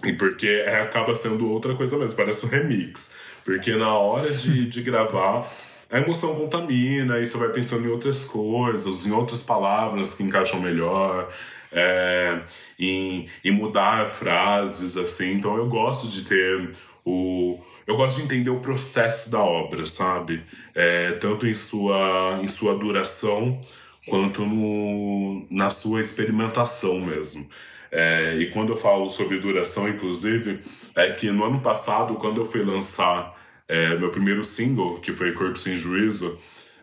[0.03, 3.15] E porque é, acaba sendo outra coisa mesmo, parece um remix.
[3.45, 5.51] Porque na hora de, de gravar
[5.91, 10.61] a emoção contamina, e você vai pensando em outras coisas, em outras palavras que encaixam
[10.61, 11.29] melhor,
[11.71, 12.41] é,
[12.77, 15.33] em, em mudar frases, assim.
[15.33, 16.71] Então eu gosto de ter
[17.05, 17.59] o.
[17.87, 20.43] Eu gosto de entender o processo da obra, sabe?
[20.75, 23.59] É, tanto em sua, em sua duração
[24.07, 27.49] quanto no, na sua experimentação mesmo.
[27.91, 30.59] É, e quando eu falo sobre duração, inclusive,
[30.95, 33.38] é que no ano passado, quando eu fui lançar
[33.69, 36.39] é, meu primeiro single, que foi Corpo Sem Juízo,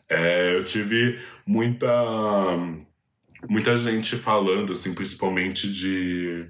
[0.08, 1.90] é, eu tive muita
[3.48, 6.46] muita gente falando, assim, principalmente de,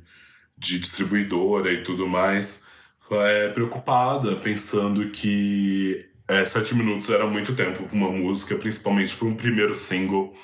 [0.59, 2.67] de distribuidora e tudo mais,
[3.11, 9.29] é, preocupada, pensando que é, sete minutos era muito tempo para uma música, principalmente para
[9.29, 10.35] um primeiro single.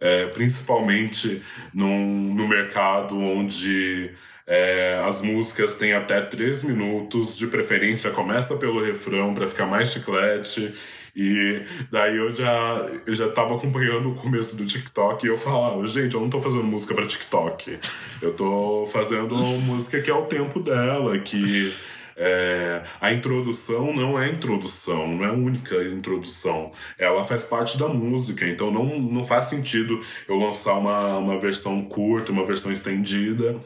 [0.00, 1.42] é, principalmente
[1.74, 4.14] num, no mercado onde
[4.46, 9.92] é, as músicas têm até três minutos, de preferência começa pelo refrão para ficar mais
[9.92, 10.74] chiclete.
[11.14, 15.86] E daí eu já, eu já tava acompanhando o começo do TikTok e eu falava,
[15.86, 17.78] gente, eu não tô fazendo música para TikTok.
[18.22, 21.74] Eu tô fazendo música que é o tempo dela, que
[22.16, 26.72] é, a introdução não é introdução, não é a única introdução.
[26.98, 31.82] Ela faz parte da música, então não, não faz sentido eu lançar uma, uma versão
[31.84, 33.56] curta, uma versão estendida,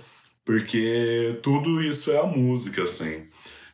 [0.46, 3.24] porque tudo isso é a música, assim.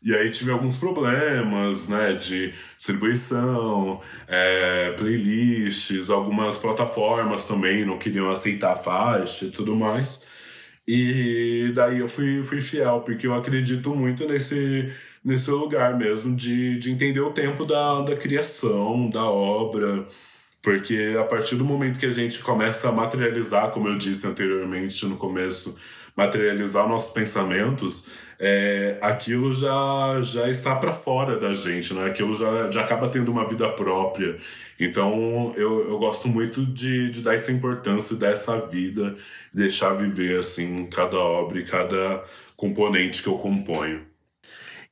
[0.02, 8.32] E aí tive alguns problemas, né, de distribuição, é, playlists, algumas plataformas também não queriam
[8.32, 10.24] aceitar a faixa e tudo mais.
[10.88, 14.90] E daí eu fui, fui fiel, porque eu acredito muito nesse,
[15.24, 20.06] nesse lugar mesmo de, de entender o tempo da, da criação, da obra.
[20.62, 25.06] Porque a partir do momento que a gente começa a materializar, como eu disse anteriormente
[25.06, 25.76] no começo,
[26.16, 28.06] materializar nossos pensamentos,
[28.38, 32.06] é, aquilo já, já está para fora da gente, né?
[32.06, 34.36] Aquilo já, já acaba tendo uma vida própria.
[34.80, 39.14] Então eu, eu gosto muito de, de dar essa importância dessa vida,
[39.54, 42.24] deixar viver assim cada obra e cada
[42.56, 44.02] componente que eu componho.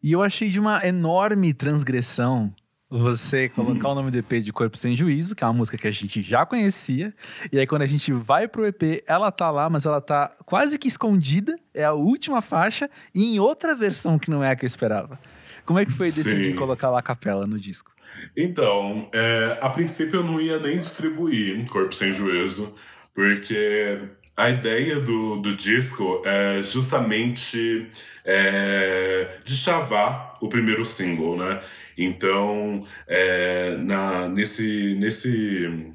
[0.03, 2.55] E eu achei de uma enorme transgressão
[2.91, 5.87] você colocar o nome do EP de Corpo Sem Juízo, que é uma música que
[5.87, 7.15] a gente já conhecia.
[7.53, 10.77] E aí, quando a gente vai pro EP, ela tá lá, mas ela tá quase
[10.77, 11.57] que escondida.
[11.73, 15.21] É a última faixa e em outra versão que não é a que eu esperava.
[15.65, 16.57] Como é que foi decidir Sim.
[16.57, 17.93] colocar lá a capela no disco?
[18.37, 22.75] Então, é, a princípio eu não ia nem distribuir Corpo Sem Juízo,
[23.15, 24.01] porque
[24.37, 27.89] a ideia do, do disco é justamente
[28.25, 31.63] é, de chavar o primeiro single, né?
[31.97, 35.93] Então, é, na, nesse, nesse,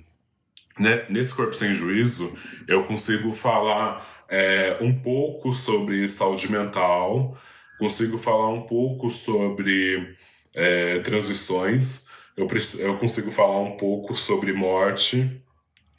[0.79, 2.33] né, nesse Corpo Sem Juízo,
[2.67, 7.37] eu consigo falar é, um pouco sobre saúde mental,
[7.79, 10.15] consigo falar um pouco sobre
[10.53, 12.05] é, transições,
[12.37, 12.47] eu,
[12.79, 15.41] eu consigo falar um pouco sobre morte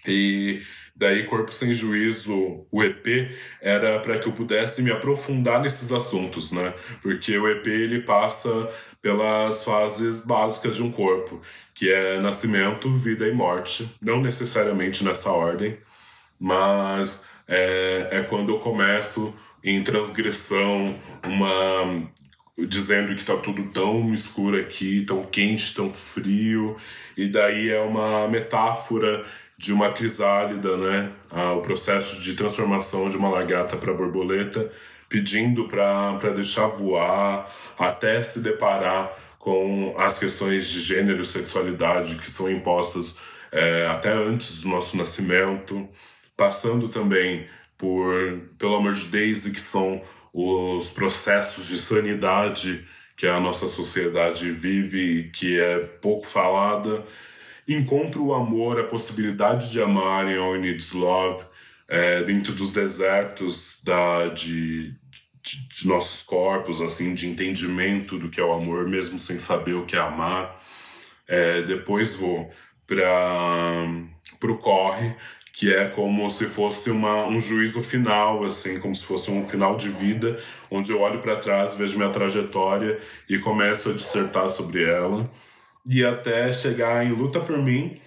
[0.07, 0.63] e
[0.97, 3.31] Daí, Corpo Sem Juízo, o EP,
[3.61, 6.73] era para que eu pudesse me aprofundar nesses assuntos, né?
[7.03, 8.49] Porque o EP ele passa
[9.03, 11.43] pelas fases básicas de um corpo,
[11.75, 13.87] que é nascimento, vida e morte.
[14.01, 15.77] Não necessariamente nessa ordem,
[16.41, 22.11] mas é, é quando eu começo em transgressão, uma
[22.59, 26.77] dizendo que tá tudo tão escuro aqui, tão quente, tão frio,
[27.15, 29.27] e daí é uma metáfora
[29.59, 31.13] de uma crisálida, né?
[31.31, 34.71] Ah, o processo de transformação de uma lagarta para borboleta,
[35.09, 42.29] pedindo para deixar voar até se deparar com as questões de gênero e sexualidade que
[42.29, 43.17] são impostas
[43.53, 45.89] é, até antes do nosso nascimento,
[46.37, 47.47] passando também
[47.79, 52.85] por, de Daisy, que são os processos de sanidade
[53.17, 57.03] que a nossa sociedade vive e que é pouco falada,
[57.69, 61.45] encontro o amor, a possibilidade de amar em All Needs Love,
[61.89, 64.95] é, dentro dos desertos da, de,
[65.43, 69.75] de, de, nossos corpos, assim, de entendimento do que é o amor, mesmo sem saber
[69.75, 70.63] o que é amar.
[71.29, 72.51] É, depois vou
[72.87, 73.85] para
[74.45, 75.15] o corre,
[75.53, 79.77] que é como se fosse uma, um juízo final, assim, como se fosse um final
[79.77, 80.39] de vida,
[80.71, 85.29] onde eu olho para trás, vejo minha trajetória e começo a dissertar sobre ela
[85.89, 88.01] e até chegar em Luta por Mim,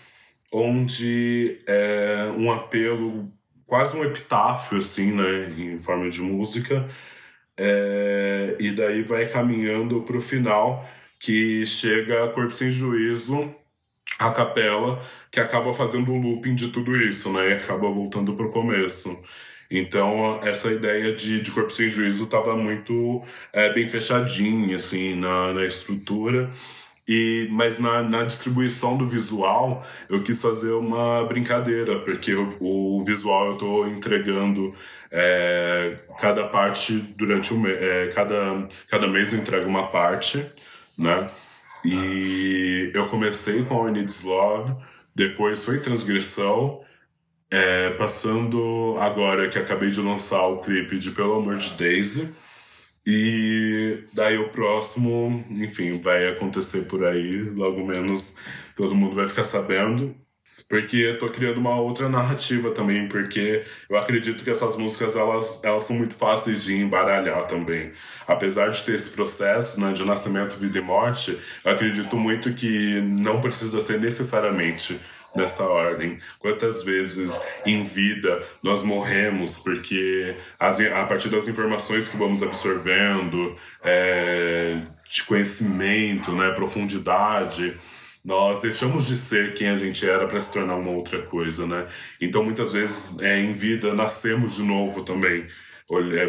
[0.51, 3.31] onde é um apelo,
[3.65, 6.87] quase um epitáfio, assim, né, em forma de música,
[7.57, 10.87] é, e daí vai caminhando para o final,
[11.19, 13.53] que chega a Corpo Sem Juízo,
[14.19, 18.45] a capela, que acaba fazendo um looping de tudo isso, né, e acaba voltando para
[18.45, 19.17] o começo.
[19.71, 25.53] Então, essa ideia de, de corpo sem juízo estava muito é, bem fechadinha, assim, na,
[25.53, 26.49] na estrutura.
[27.09, 33.03] E, mas na, na distribuição do visual, eu quis fazer uma brincadeira, porque o, o
[33.03, 34.75] visual eu estou entregando
[35.09, 37.81] é, cada parte durante o mês.
[37.81, 40.45] É, cada, cada mês eu entrego uma parte,
[40.95, 41.27] né?
[41.83, 44.75] E eu comecei com All Needs Love,
[45.15, 46.81] depois foi Transgressão,
[47.49, 52.31] é, passando agora que acabei de lançar o clipe de Pelo Amor de Daisy
[53.11, 58.37] e daí o próximo, enfim, vai acontecer por aí, logo menos
[58.75, 60.15] todo mundo vai ficar sabendo.
[60.67, 65.63] Porque eu tô criando uma outra narrativa também, porque eu acredito que essas músicas elas,
[65.63, 67.93] elas são muito fáceis de embaralhar também.
[68.27, 73.01] Apesar de ter esse processo né, de nascimento, vida e morte, eu acredito muito que
[73.01, 74.99] não precisa ser necessariamente
[75.35, 76.19] nessa ordem.
[76.39, 83.55] Quantas vezes em vida nós morremos porque as, a partir das informações que vamos absorvendo,
[83.83, 87.77] é, de conhecimento, né, profundidade,
[88.23, 91.87] nós deixamos de ser quem a gente era para se tornar uma outra coisa, né?
[92.19, 95.47] Então muitas vezes é, em vida nascemos de novo também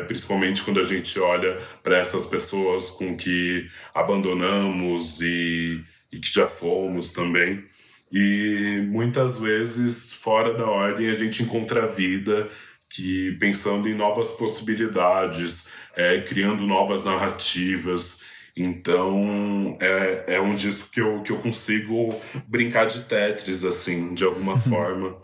[0.07, 6.49] principalmente quando a gente olha para essas pessoas com que abandonamos e, e que já
[6.49, 7.65] fomos também.
[8.13, 12.49] E muitas vezes, fora da ordem, a gente encontra a vida
[12.89, 18.21] que pensando em novas possibilidades, é, criando novas narrativas.
[18.57, 22.09] Então, é, é um disco que eu, que eu consigo
[22.49, 25.17] brincar de Tetris, assim, de alguma forma.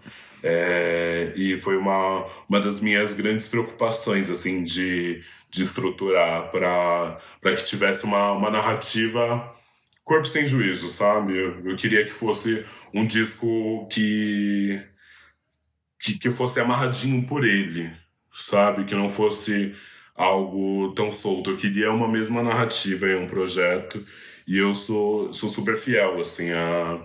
[0.42, 7.18] É, e foi uma, uma das minhas grandes preocupações, assim, de, de estruturar para
[7.56, 9.52] que tivesse uma, uma narrativa
[10.06, 11.36] corpo sem juízo, sabe?
[11.36, 14.80] Eu, eu queria que fosse um disco que,
[16.00, 17.92] que, que fosse amarradinho por ele,
[18.32, 18.84] sabe?
[18.84, 19.74] Que não fosse
[20.14, 21.50] algo tão solto.
[21.50, 24.04] Eu queria uma mesma narrativa em um projeto
[24.46, 27.04] e eu sou, sou super fiel, assim, a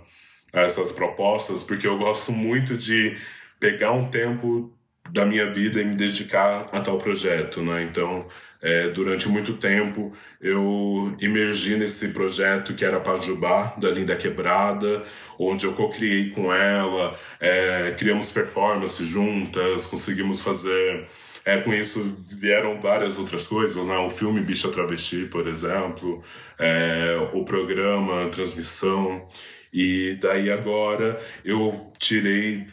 [0.54, 3.18] a essas propostas, porque eu gosto muito de
[3.60, 4.74] pegar um tempo
[5.10, 7.84] da minha vida e me dedicar a tal projeto, né?
[7.84, 8.26] Então,
[8.62, 15.04] é, durante muito tempo eu emergi nesse projeto que era Pajubá, da Linda Quebrada,
[15.38, 21.08] onde eu co-criei com ela, é, criamos performances juntas, conseguimos fazer.
[21.44, 23.98] É, com isso vieram várias outras coisas, né?
[23.98, 26.24] O filme Bicha Travesti, por exemplo,
[26.60, 29.28] é, o programa, a transmissão.
[29.74, 32.66] E daí agora eu tirei,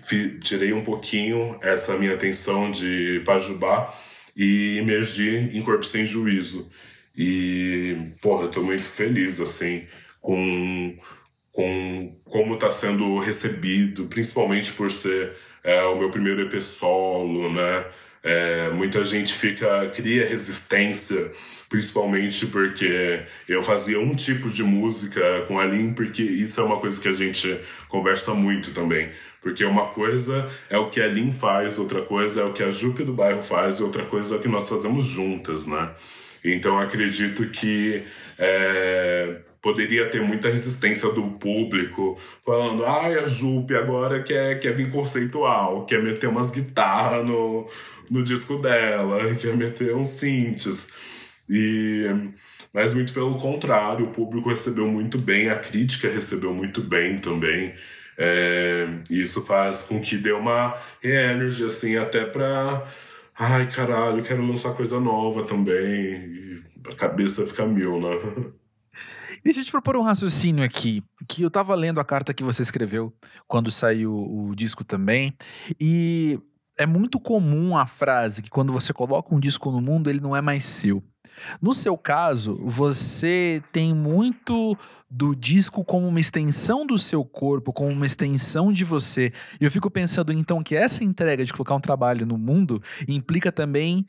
[0.42, 3.94] tirei um pouquinho essa minha atenção de Pajubá
[4.36, 6.70] e emergi em Corpo Sem Juízo.
[7.16, 9.86] E, porra, eu tô muito feliz, assim,
[10.20, 10.96] com,
[11.50, 17.86] com como tá sendo recebido, principalmente por ser é, o meu primeiro EP solo, né?
[18.30, 21.32] É, muita gente fica cria resistência,
[21.66, 26.78] principalmente porque eu fazia um tipo de música com a Lin, porque isso é uma
[26.78, 27.58] coisa que a gente
[27.88, 29.08] conversa muito também.
[29.40, 32.70] Porque uma coisa é o que a Lin faz, outra coisa é o que a
[32.70, 35.88] Jupe do bairro faz, e outra coisa é o que nós fazemos juntas, né?
[36.44, 38.02] Então acredito que
[38.38, 44.90] é, poderia ter muita resistência do público falando, ai, a Jupe agora quer, quer vir
[44.90, 47.66] conceitual, quer meter umas guitarras no,
[48.10, 50.92] no disco dela, quer meter uns synths.
[51.48, 52.04] E,
[52.72, 57.74] mas muito pelo contrário, o público recebeu muito bem, a crítica recebeu muito bem também.
[58.18, 62.86] É, isso faz com que dê uma energy, assim, até pra.
[63.38, 65.76] Ai, caralho, quero lançar coisa nova também.
[65.76, 68.52] E a cabeça fica mil, né?
[69.44, 72.62] Deixa eu te propor um raciocínio aqui, que eu tava lendo a carta que você
[72.62, 73.14] escreveu
[73.46, 75.32] quando saiu o disco também,
[75.80, 76.40] e
[76.78, 80.34] é muito comum a frase que quando você coloca um disco no mundo, ele não
[80.34, 81.02] é mais seu.
[81.60, 84.76] No seu caso, você tem muito
[85.10, 89.32] do disco como uma extensão do seu corpo, como uma extensão de você.
[89.60, 93.52] E eu fico pensando então que essa entrega de colocar um trabalho no mundo implica
[93.52, 94.06] também,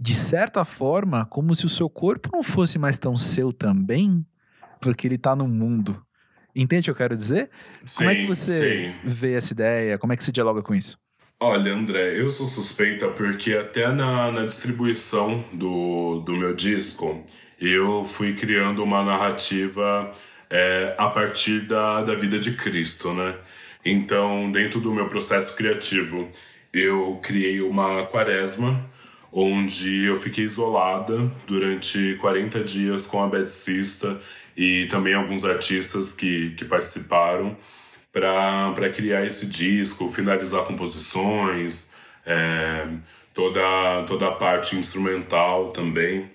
[0.00, 4.24] de certa forma, como se o seu corpo não fosse mais tão seu também,
[4.80, 6.02] porque ele está no mundo.
[6.54, 7.50] Entende o que eu quero dizer?
[7.84, 9.08] Sim, como é que você sim.
[9.08, 9.98] vê essa ideia?
[9.98, 10.98] Como é que você dialoga com isso?
[11.44, 17.20] Olha, André, eu sou suspeita porque até na, na distribuição do, do meu disco
[17.60, 20.12] eu fui criando uma narrativa
[20.48, 23.36] é, a partir da, da vida de Cristo, né?
[23.84, 26.30] Então, dentro do meu processo criativo,
[26.72, 28.88] eu criei uma quaresma
[29.32, 34.20] onde eu fiquei isolada durante 40 dias com a Betsista
[34.56, 37.56] e também alguns artistas que, que participaram
[38.12, 41.90] para criar esse disco, finalizar composições,
[42.26, 42.86] é,
[43.32, 46.30] toda, toda a parte instrumental também.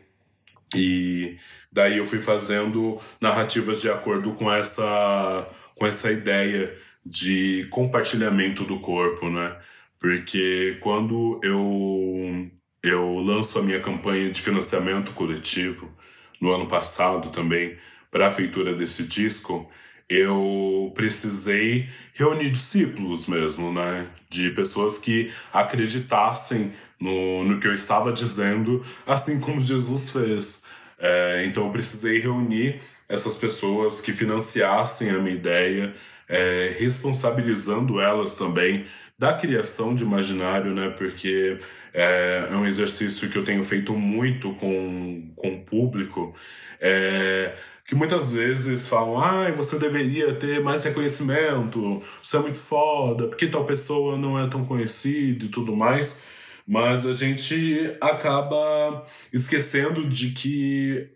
[0.76, 1.38] E
[1.72, 6.76] daí eu fui fazendo narrativas de acordo com essa, com essa ideia
[7.06, 9.56] de compartilhamento do corpo, né?
[10.00, 12.50] Porque quando eu,
[12.84, 15.96] eu lanço a minha campanha de financiamento coletivo,
[16.40, 17.78] no ano passado também,
[18.12, 19.70] para a feitura desse disco,
[20.10, 24.08] eu precisei reunir discípulos mesmo, né?
[24.30, 30.64] De pessoas que acreditassem no, no que eu estava dizendo, assim como Jesus fez.
[30.99, 35.93] É, então eu precisei reunir essas pessoas que financiassem a minha ideia,
[36.28, 38.86] é, responsabilizando elas também
[39.18, 40.89] da criação de imaginário, né?
[40.89, 41.60] Porque
[41.93, 46.36] é, é um exercício que eu tenho feito muito com, com o público.
[46.80, 47.55] É,
[47.88, 53.48] que muitas vezes falam, ah, você deveria ter mais reconhecimento, você é muito foda, porque
[53.48, 56.22] tal pessoa não é tão conhecida e tudo mais.
[56.68, 61.10] Mas a gente acaba esquecendo de que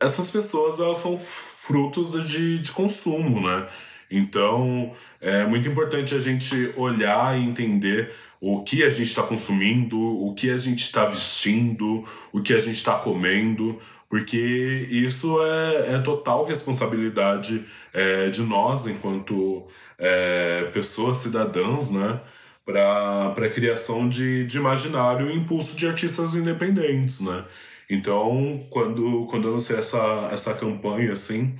[0.00, 3.68] essas pessoas elas são frutos de, de consumo, né?
[4.10, 9.96] Então é muito importante a gente olhar e entender o que a gente está consumindo,
[10.00, 13.78] o que a gente está vestindo, o que a gente está comendo,
[14.12, 19.66] porque isso é, é total responsabilidade é, de nós, enquanto
[19.98, 22.20] é, pessoas cidadãs, né?
[22.62, 27.46] Para a criação de, de imaginário e impulso de artistas independentes, né?
[27.88, 31.54] Então, quando, quando eu lancei essa, essa campanha, assim,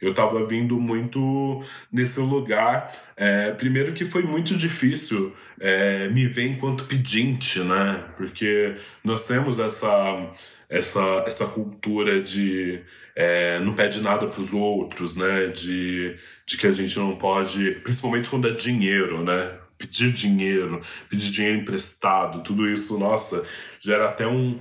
[0.00, 2.92] eu estava vindo muito nesse lugar.
[3.16, 8.04] É, primeiro que foi muito difícil é, me ver enquanto pedinte, né?
[8.16, 8.74] Porque
[9.04, 10.32] nós temos essa
[10.68, 12.80] essa, essa cultura de
[13.14, 15.46] é, não pede nada para os outros, né?
[15.48, 19.58] De, de que a gente não pode, principalmente quando é dinheiro, né?
[19.78, 23.44] Pedir dinheiro, pedir dinheiro emprestado, tudo isso, nossa,
[23.80, 24.58] gera até um,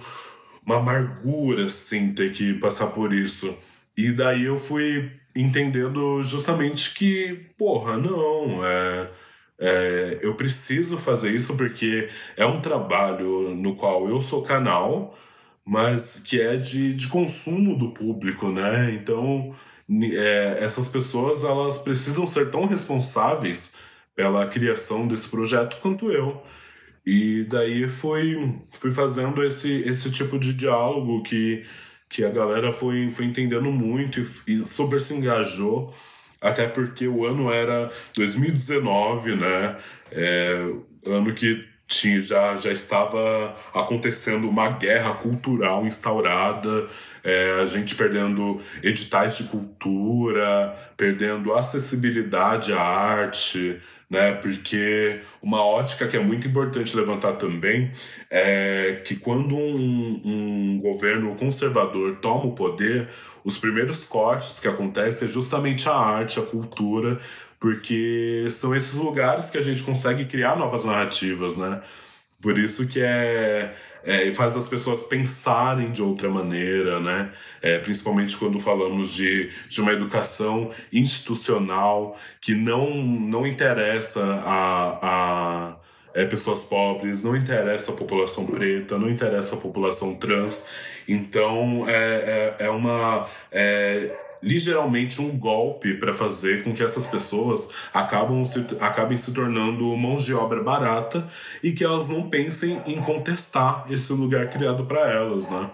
[0.65, 3.57] uma amargura, assim, ter que passar por isso.
[3.97, 9.09] E daí eu fui entendendo justamente que, porra, não, é,
[9.59, 15.17] é, eu preciso fazer isso porque é um trabalho no qual eu sou canal,
[15.65, 18.93] mas que é de, de consumo do público, né?
[18.93, 19.53] Então,
[20.13, 23.75] é, essas pessoas elas precisam ser tão responsáveis
[24.15, 26.41] pela criação desse projeto quanto eu.
[27.05, 31.63] E daí fui, fui fazendo esse, esse tipo de diálogo que,
[32.15, 35.93] que a galera foi, foi entendendo muito e, e super se engajou,
[36.39, 39.75] até porque o ano era 2019, né?
[40.09, 40.65] É,
[41.05, 46.87] ano que tinha, já, já estava acontecendo uma guerra cultural instaurada,
[47.21, 54.33] é, a gente perdendo editais de cultura, perdendo acessibilidade à arte, né?
[54.33, 57.91] Porque uma ótica que é muito importante levantar também
[58.29, 63.09] é que quando um, um governo conservador toma o poder,
[63.43, 67.19] os primeiros cortes que acontecem é justamente a arte, a cultura,
[67.59, 71.81] porque são esses lugares que a gente consegue criar novas narrativas, né?
[72.41, 73.75] Por isso que é,
[74.05, 77.31] é faz as pessoas pensarem de outra maneira, né?
[77.61, 85.75] É, principalmente quando falamos de, de uma educação institucional que não, não interessa a, a
[86.13, 90.65] é, pessoas pobres, não interessa a população preta, não interessa a população trans.
[91.07, 93.27] Então é, é, é uma.
[93.51, 99.83] É, ligeiramente um golpe para fazer com que essas pessoas acabam se, acabem se tornando
[99.97, 101.27] mãos de obra barata
[101.63, 105.71] e que elas não pensem em contestar esse lugar criado para elas, né?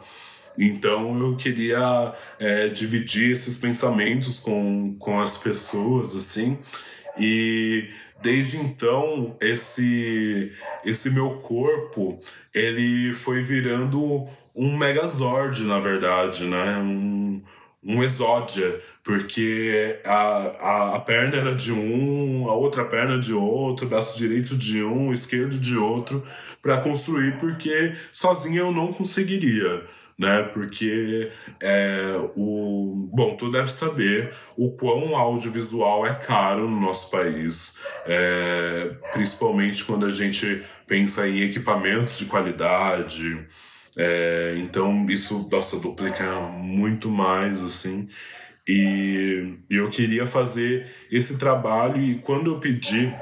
[0.57, 6.57] Então eu queria é, dividir esses pensamentos com, com as pessoas, assim,
[7.19, 7.89] e
[8.21, 10.51] desde então esse
[10.85, 12.19] esse meu corpo
[12.53, 17.41] ele foi virando um megazord na verdade né um,
[17.83, 23.87] um exódia, porque a, a, a, perna era de um, a outra perna de outro,
[23.87, 26.23] braço direito de um, esquerdo de outro,
[26.61, 29.83] para construir, porque sozinho eu não conseguiria.
[30.19, 30.43] Né?
[30.53, 33.09] Porque é, o.
[33.11, 37.75] Bom, tu deve saber o quão audiovisual é caro no nosso país,
[38.05, 43.47] é, principalmente quando a gente pensa em equipamentos de qualidade,
[43.97, 48.07] é, então isso, nossa, duplica muito mais, assim.
[48.67, 53.13] E, eu queria fazer esse trabalho e quando eu pedi,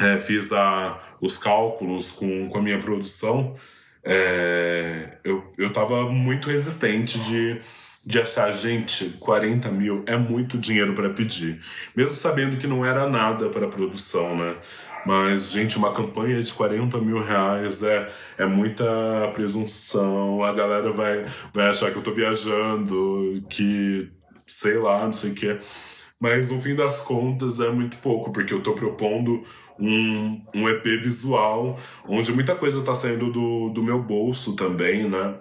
[0.00, 3.56] é, fiz a, os cálculos com, com a minha produção,
[4.04, 7.60] é, eu, eu tava muito resistente de,
[8.04, 11.60] de achar, gente, 40 mil é muito dinheiro para pedir.
[11.94, 14.56] Mesmo sabendo que não era nada para produção, né?
[15.04, 18.84] Mas, gente, uma campanha de 40 mil reais é, é muita
[19.34, 20.42] presunção.
[20.44, 24.10] A galera vai, vai achar que eu tô viajando, que
[24.46, 25.58] sei lá, não sei o quê.
[26.20, 29.42] Mas no fim das contas é muito pouco, porque eu tô propondo
[29.78, 35.34] um, um EP visual, onde muita coisa tá saindo do, do meu bolso também, né?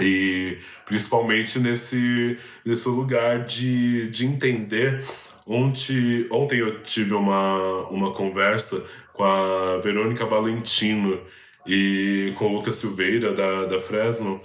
[0.00, 5.04] E principalmente nesse, nesse lugar de, de entender.
[5.46, 11.20] Ontem, ontem eu tive uma, uma conversa com a Verônica Valentino
[11.66, 14.40] e com o Lucas Silveira, da, da Fresno,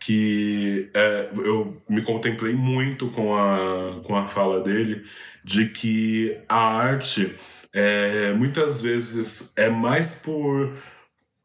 [0.00, 5.04] que é, eu me contemplei muito com a, com a fala dele
[5.44, 7.34] de que a arte
[7.72, 10.72] é, muitas vezes é mais por,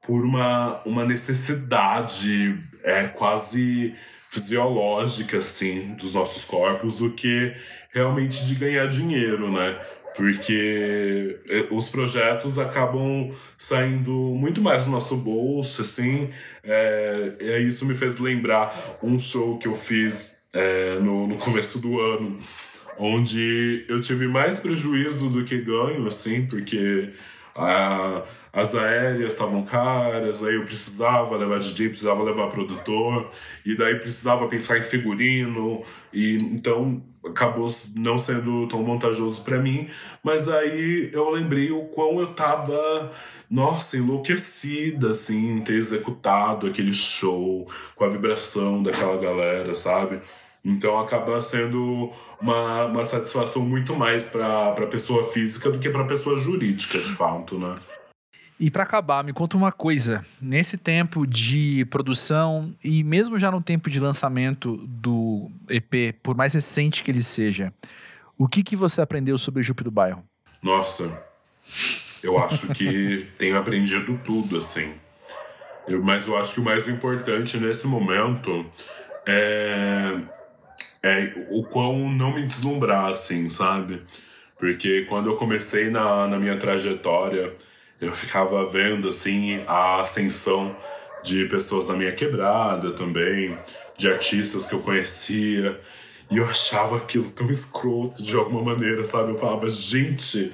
[0.05, 3.95] por uma, uma necessidade é, quase
[4.29, 7.55] fisiológica, assim, dos nossos corpos do que
[7.91, 9.79] realmente de ganhar dinheiro, né?
[10.15, 16.29] Porque eh, os projetos acabam saindo muito mais do nosso bolso, assim.
[16.63, 21.99] É, isso me fez lembrar um show que eu fiz é, no, no começo do
[21.99, 22.39] ano,
[22.97, 27.09] onde eu tive mais prejuízo do que ganho, assim, porque
[27.55, 28.23] a,
[28.53, 33.31] as aéreas estavam caras, aí eu precisava levar DJ, precisava levar produtor,
[33.65, 35.81] e daí precisava pensar em figurino,
[36.13, 39.89] e então acabou não sendo tão vantajoso para mim,
[40.21, 43.11] mas aí eu lembrei o quão eu tava,
[43.49, 50.21] nossa, enlouquecida, assim, em ter executado aquele show com a vibração daquela galera, sabe?
[50.63, 56.37] Então acaba sendo uma, uma satisfação muito mais para pessoa física do que para pessoa
[56.37, 57.77] jurídica, de fato, né?
[58.59, 60.25] E para acabar, me conta uma coisa.
[60.41, 66.53] Nesse tempo de produção e mesmo já no tempo de lançamento do EP, por mais
[66.53, 67.73] recente que ele seja,
[68.37, 70.23] o que, que você aprendeu sobre o Jupe do Bairro?
[70.61, 71.21] Nossa,
[72.21, 74.93] eu acho que tenho aprendido tudo, assim.
[75.87, 78.65] Eu, mas eu acho que o mais importante nesse momento
[79.25, 80.17] é
[81.03, 84.01] é, o quão não me deslumbrar, assim, sabe?
[84.57, 87.53] Porque quando eu comecei na, na minha trajetória,
[88.05, 90.75] eu ficava vendo, assim, a ascensão
[91.23, 93.57] de pessoas da minha quebrada também,
[93.97, 95.79] de artistas que eu conhecia,
[96.29, 99.31] e eu achava aquilo tão escroto de alguma maneira, sabe?
[99.31, 100.51] Eu falava, gente,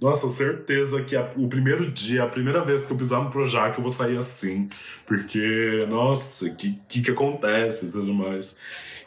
[0.00, 3.76] nossa, certeza que a, o primeiro dia, a primeira vez que eu pisar no Projac,
[3.76, 4.68] eu vou sair assim.
[5.06, 8.56] Porque, nossa, o que, que, que acontece e tudo mais.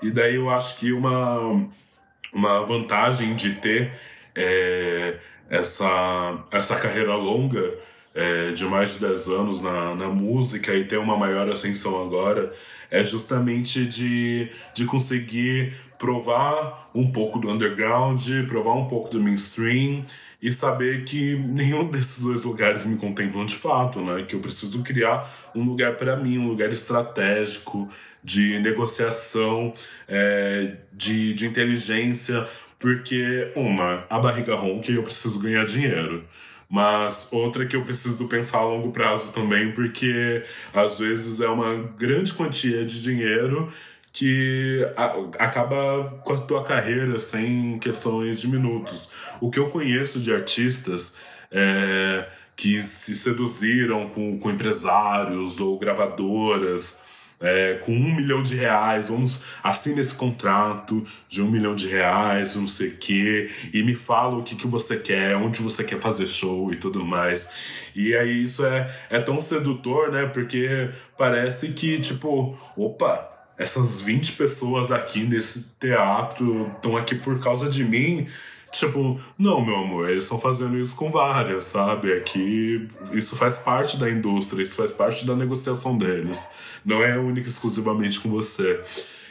[0.02, 1.70] E daí eu acho que uma,
[2.34, 3.94] uma vantagem de ter
[4.36, 5.18] é,
[5.52, 7.76] essa, essa carreira longa
[8.16, 12.54] é, de mais de 10 anos na, na música e ter uma maior ascensão agora
[12.90, 20.02] é justamente de, de conseguir provar um pouco do underground, provar um pouco do mainstream
[20.42, 24.24] e saber que nenhum desses dois lugares me contemplam de fato, né?
[24.24, 27.88] Que eu preciso criar um lugar para mim, um lugar estratégico
[28.24, 29.74] de negociação,
[30.08, 32.48] é, de, de inteligência,
[32.82, 36.26] porque uma, a barriga ronca e eu preciso ganhar dinheiro.
[36.68, 41.84] Mas outra que eu preciso pensar a longo prazo também, porque às vezes é uma
[41.98, 43.72] grande quantia de dinheiro
[44.14, 44.86] que
[45.38, 49.12] acaba com a tua carreira sem questões de minutos.
[49.40, 51.16] O que eu conheço de artistas
[51.52, 52.26] é,
[52.56, 57.01] que se seduziram com, com empresários ou gravadoras
[57.42, 62.56] é, com um milhão de reais, vamos assina esse contrato de um milhão de reais,
[62.56, 66.00] não sei o quê, e me fala o que, que você quer, onde você quer
[66.00, 67.52] fazer show e tudo mais.
[67.96, 70.26] E aí isso é, é tão sedutor, né?
[70.28, 73.28] Porque parece que, tipo, opa,
[73.58, 78.28] essas 20 pessoas aqui nesse teatro estão aqui por causa de mim.
[78.72, 82.14] Tipo, não, meu amor, eles estão fazendo isso com várias, sabe?
[82.14, 86.50] Aqui, isso faz parte da indústria, isso faz parte da negociação deles.
[86.86, 88.82] Não é única exclusivamente com você.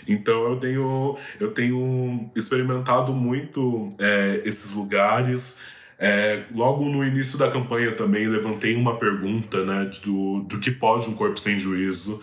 [0.07, 5.59] Então eu tenho, eu tenho experimentado muito é, esses lugares.
[5.99, 11.09] É, logo no início da campanha também levantei uma pergunta né, do, do que pode
[11.09, 12.20] um corpo sem juízo.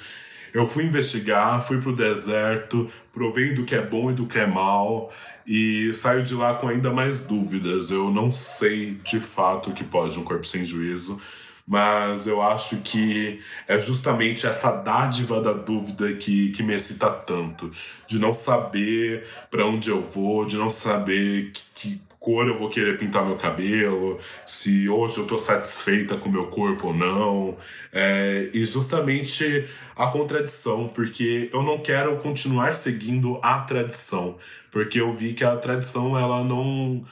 [0.53, 4.45] Eu fui investigar, fui pro deserto, provei do que é bom e do que é
[4.45, 5.11] mal
[5.47, 7.89] e saio de lá com ainda mais dúvidas.
[7.89, 11.21] Eu não sei de fato o que pode um corpo sem juízo,
[11.65, 17.71] mas eu acho que é justamente essa dádiva da dúvida que, que me excita tanto,
[18.05, 22.69] de não saber para onde eu vou, de não saber que, que cor eu vou
[22.69, 27.57] querer pintar meu cabelo, se hoje eu tô satisfeita com meu corpo ou não.
[27.93, 29.65] É, e justamente
[29.95, 34.35] a contradição, porque eu não quero continuar seguindo a tradição,
[34.69, 37.05] porque eu vi que a tradição ela não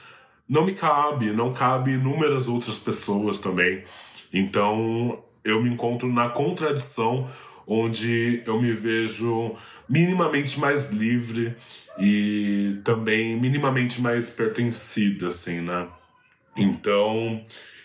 [0.46, 3.84] não me cabe, não cabe inúmeras outras pessoas também.
[4.30, 7.26] Então eu me encontro na contradição
[7.66, 9.56] onde eu me vejo
[9.88, 11.56] minimamente mais livre
[11.98, 15.88] e também minimamente mais pertencida, assim, né?
[16.56, 17.42] Então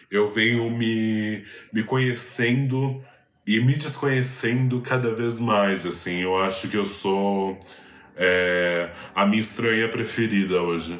[0.09, 3.01] eu venho me, me conhecendo
[3.45, 6.21] e me desconhecendo cada vez mais, assim.
[6.21, 7.57] Eu acho que eu sou
[8.15, 10.99] é, a minha estranha preferida hoje.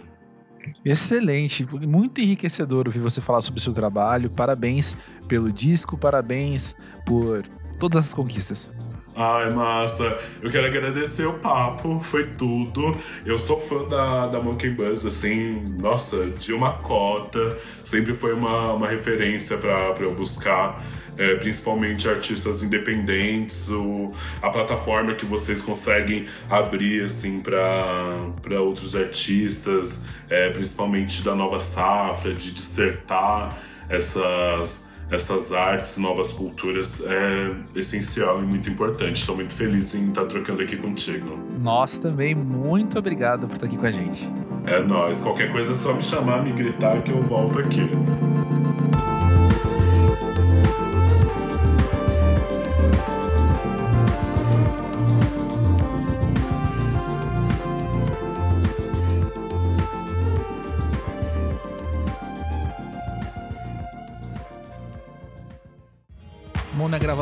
[0.86, 4.30] Excelente, muito enriquecedor ouvir você falar sobre o seu trabalho.
[4.30, 4.96] Parabéns
[5.28, 6.76] pelo disco, parabéns
[7.06, 7.44] por
[7.82, 8.70] todas as conquistas.
[9.16, 10.20] Ai, massa.
[10.40, 12.96] Eu quero agradecer o papo, foi tudo.
[13.26, 17.58] Eu sou fã da, da Monkey Buzz, assim, nossa, de uma cota.
[17.84, 20.82] Sempre foi uma, uma referência para eu buscar.
[21.18, 30.06] É, principalmente artistas independentes, o, a plataforma que vocês conseguem abrir assim para outros artistas,
[30.30, 33.58] é, principalmente da nova safra, de dissertar
[33.90, 39.18] essas essas artes, novas culturas é essencial e muito importante.
[39.18, 41.38] Estou muito feliz em estar trocando aqui contigo.
[41.60, 44.28] Nós também, muito obrigado por estar aqui com a gente.
[44.66, 45.22] É nós.
[45.22, 47.90] Qualquer coisa é só me chamar, me gritar que eu volto aqui.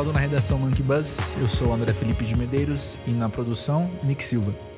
[0.00, 1.18] Gravado na redação Monkey Buzz.
[1.38, 4.69] Eu sou o André Felipe de Medeiros e na produção, Nick Silva.